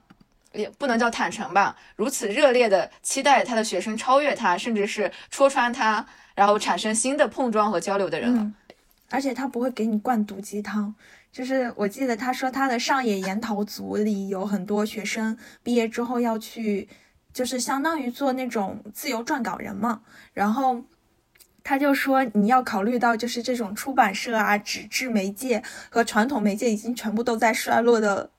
[0.52, 8.42] 也不能叫坦诚吧，如此热烈的期待他的学生超越他，甚至是戳穿他，然后产生新的碰撞和交流的人了。
[8.42, 8.56] 嗯，
[9.12, 10.96] 而且他不会给你灌毒鸡汤。
[11.32, 16.88] 就是我记得他说他的上野研讨组里有很多学生毕业之后要去，
[17.34, 20.02] 就是相当于做那种自由撰稿人嘛，
[20.34, 20.84] 然后。
[21.66, 28.30] 他就说，你要考虑到，就是这种出版社啊、纸质媒介和传统媒介已经全部都在衰落的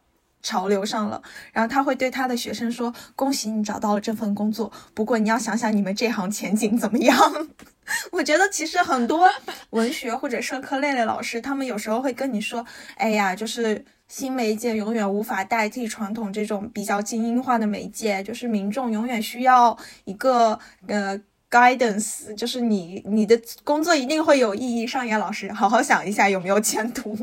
[0.43, 1.23] 潮流上了。
[1.51, 7.19] 然后他会对他的学生说：“恭喜你找到了这份工作，不过你要想想你们这行前景怎么样。
[8.13, 9.27] ”我觉得其实很多
[9.71, 12.67] 文学或者社科类的老师，他们有时候会跟你说
[12.97, 24.85] ：“哎呀，就是新媒介永远无法代替传统这种比较精英化的媒介，就是民众永远需要一个呃。” guidance 就是你你的工作一定会有意义。
[24.85, 27.17] 上野老师，好好想一下有没有前途。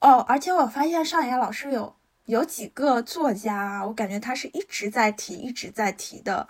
[0.00, 1.96] 哦，而且我发现上野老师有
[2.26, 6.46] 有几个作家，我感觉他是一直在提，一直在提的。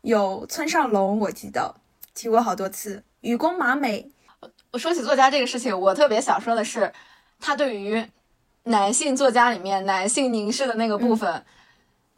[0.00, 1.76] 有村上隆，我记得
[2.12, 3.04] 提过好多次。
[3.20, 4.10] 雨宫麻美，
[4.76, 6.92] 我说起作家这个事情，我特别想说的是，
[7.40, 8.04] 他对于
[8.64, 11.32] 男性作家里面男性凝视的那个部分。
[11.32, 11.44] 嗯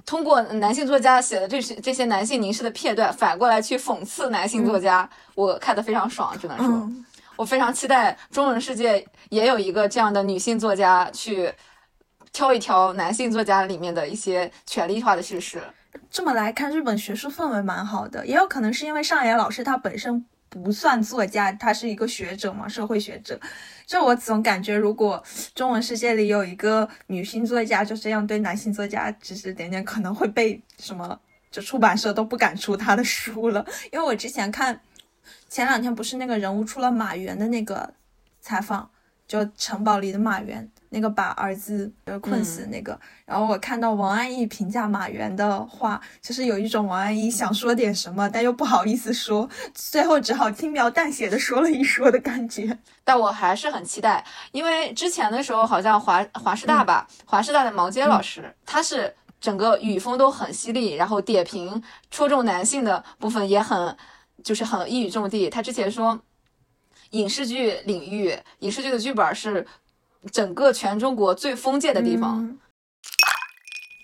[0.05, 7.05] 通过男性作家写的这些这些男性凝视的片段，反过来去讽刺男性作家，嗯、我看得非常爽，只能说，嗯、
[7.37, 11.53] 我非常期待中文世界也有一个这样的女性作家去
[12.33, 15.63] 挑一挑男性作家里面的一些权力化的叙事。
[16.11, 23.39] 这么来看，日本学术氛围蛮好的，也有可能是因为上野老师他本身不算作家，他是一个学者嘛，社会学者。
[23.87, 25.23] 就我总感觉，如果
[25.55, 31.19] 中文世界里有一个女性作家，就这样对男性作家指指点点，可能会被什么
[31.51, 33.65] 就出版社都不敢出他的书了。
[33.93, 34.79] 因为我之前看
[35.49, 37.95] 前两天不是那个人物出了马原的那个
[38.41, 38.91] 采访，
[39.27, 52.79] 就城堡里的马原那个把儿子困死那个，嗯、然后我看到王安忆评价马原的话，就是有一种王安忆想说点什么，但又不好意思说，最后只好轻描淡写的说了一说的感觉。
[53.05, 63.97] 但我还是很期待，因为之前的时候好像华华师大吧，嗯、华师大的毛尖老师，嗯、他是整个语风都很犀利，然后点评戳中男性的部分也很
[64.43, 65.51] 就是很一语中的。
[65.51, 66.21] 他之前说，
[67.11, 69.67] 影视剧领域，影视剧的剧本是
[70.33, 72.45] 整个全中国最封建的地方。
[72.45, 72.59] 嗯、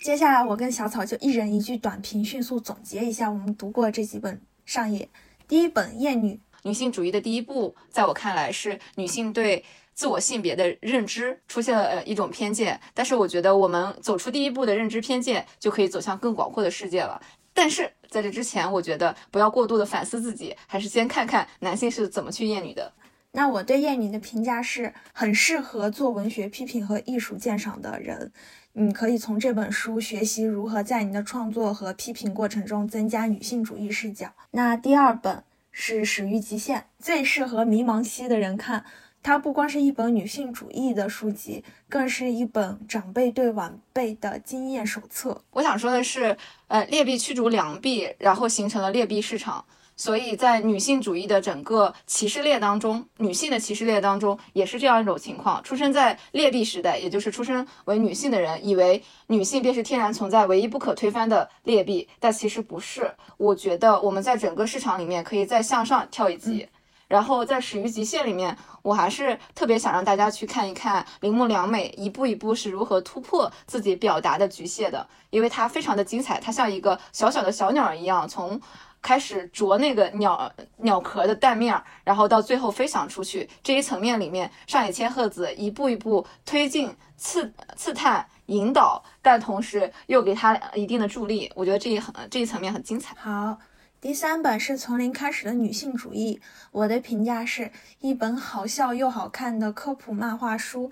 [0.03, 5.09] 接下来我跟小草就一人一句短评，迅速总结一下我们读过这几本上野。
[5.47, 6.35] 第一本《厌女》。
[6.67, 9.63] 女性主义的第一步，在我看来是女性对
[9.93, 17.21] 自我性别的认知出现了呃一种偏见，但是我觉得我们走出第一步的认知偏见，就可以走向更广阔的世界了。
[17.53, 22.91] 但是在这之前，我觉得不要过度的反思自己，还是先看看男性是怎么去厌女的。
[23.35, 28.33] 那我对燕妮的评价是很适合做文学批评和艺术鉴赏的人，
[28.73, 34.33] 你可以从这本书学习如何在你的创作和批评过程中增加女性主义视角。
[34.53, 35.45] 那第二本。
[35.77, 38.85] 是《始于极限》，最适合迷茫期的人看。
[39.25, 45.43] 它不光是一本女性主义的书籍，更是一本长辈对晚辈的经验手册。
[45.51, 46.37] 我想说的是，
[46.69, 49.65] 呃，劣币驱逐良币，然后形成了劣币市场。
[49.97, 55.63] 所以在女性主义的整个歧视链当中，女性的歧视链当中也是这样一种情况。
[55.63, 63.15] 出生在劣币时代，也就是出生为女性的人，以为女性便是天然存在、唯一不可推翻的劣币，但其实不是。
[63.37, 66.63] 我觉得我们在整个市场里面可以再向上跳一级。
[66.63, 66.69] 嗯
[67.07, 78.59] 然后在《始于极限》里面，我还是特别想让大家去看一看铃木良美一步一步是如何突破自己表达的局限的，因为它非常的精彩，它像一个小小的小鸟一样，从
[79.05, 93.15] 开始啄那个鸟鸟壳的蛋面儿，然后到最后飞翔出去这一层面里面，上野千鹤子一步一步推进、刺刺探、引导，但同时又给他一定的助力，我觉得这一很这一层面很精彩。
[93.17, 93.59] 好。
[94.01, 96.39] 第三本是从零开始的女性主义，
[96.73, 100.91] 我的评价是一本好笑又好看的科普漫画书。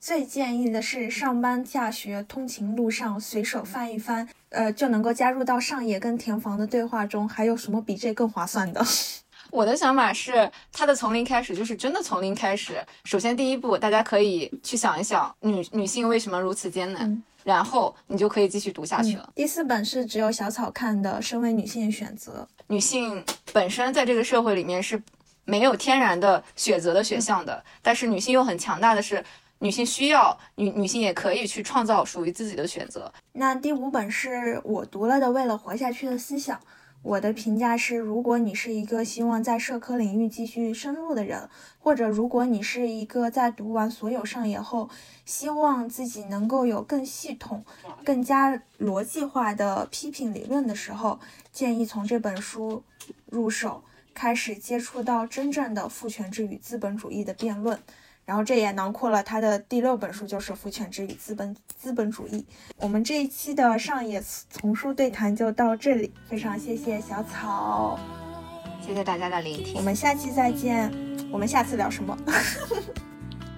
[0.00, 7.28] 最建议的是上班、下学、通勤路上随手翻一翻，呃，就能够加入到上野跟田房的对话中。
[7.28, 8.84] 还有什么比这更划算的？
[9.50, 12.84] 我的想法是，他的从零开始就是真的从零开始。
[13.04, 19.32] 首先，第一步，大家可以去想一想女女性为什么如此艰难，嗯然后你就可以继续读下去了。
[19.34, 25.02] 第四本是只有小草看的《身为女性的选择女性本身在这个社会里面是
[25.44, 29.24] 没有天然的选择的选项的，但是女性又很强大的是，
[29.60, 33.12] 女性需要女女性也可以去创造属于自己的选择。》。
[33.32, 36.58] 那第五本是我读了的《为了活下去的思想》。
[37.00, 41.48] 我的评价是，如果你是一个希望在社科领域继续深入的人，
[41.78, 44.90] 或者如果你是一个在读完所有上野后，
[45.24, 47.64] 希望自己能够有更系统、
[48.04, 51.20] 更加逻辑化的批评理论的时候，
[51.52, 52.82] 建议从这本书
[53.26, 57.78] 入手，开始接触到真正的父权制与资本主义的辩论。
[58.28, 62.36] 然后这也囊括了他的第六本书，就是《父权制与资本资本主义》。
[62.76, 67.98] 我们这一期的上野丛书对谈就到这里，非常谢谢小草，
[68.86, 69.80] 谢谢大家的聆听我。
[69.80, 70.92] 们下期再见。
[71.32, 72.14] 我们下次聊什么？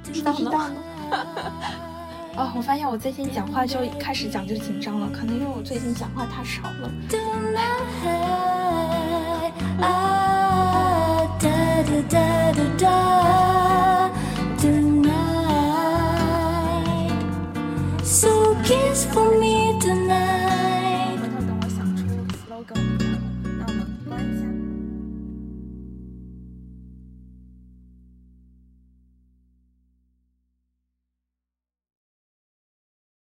[0.05, 0.53] 不 知道呢。
[2.39, 6.89] 哦，我发现我最近讲话就开始讲就紧张了，可能因为我最近讲话太少了。
[14.61, 15.11] tonight.
[18.03, 20.50] So kiss for me tonight.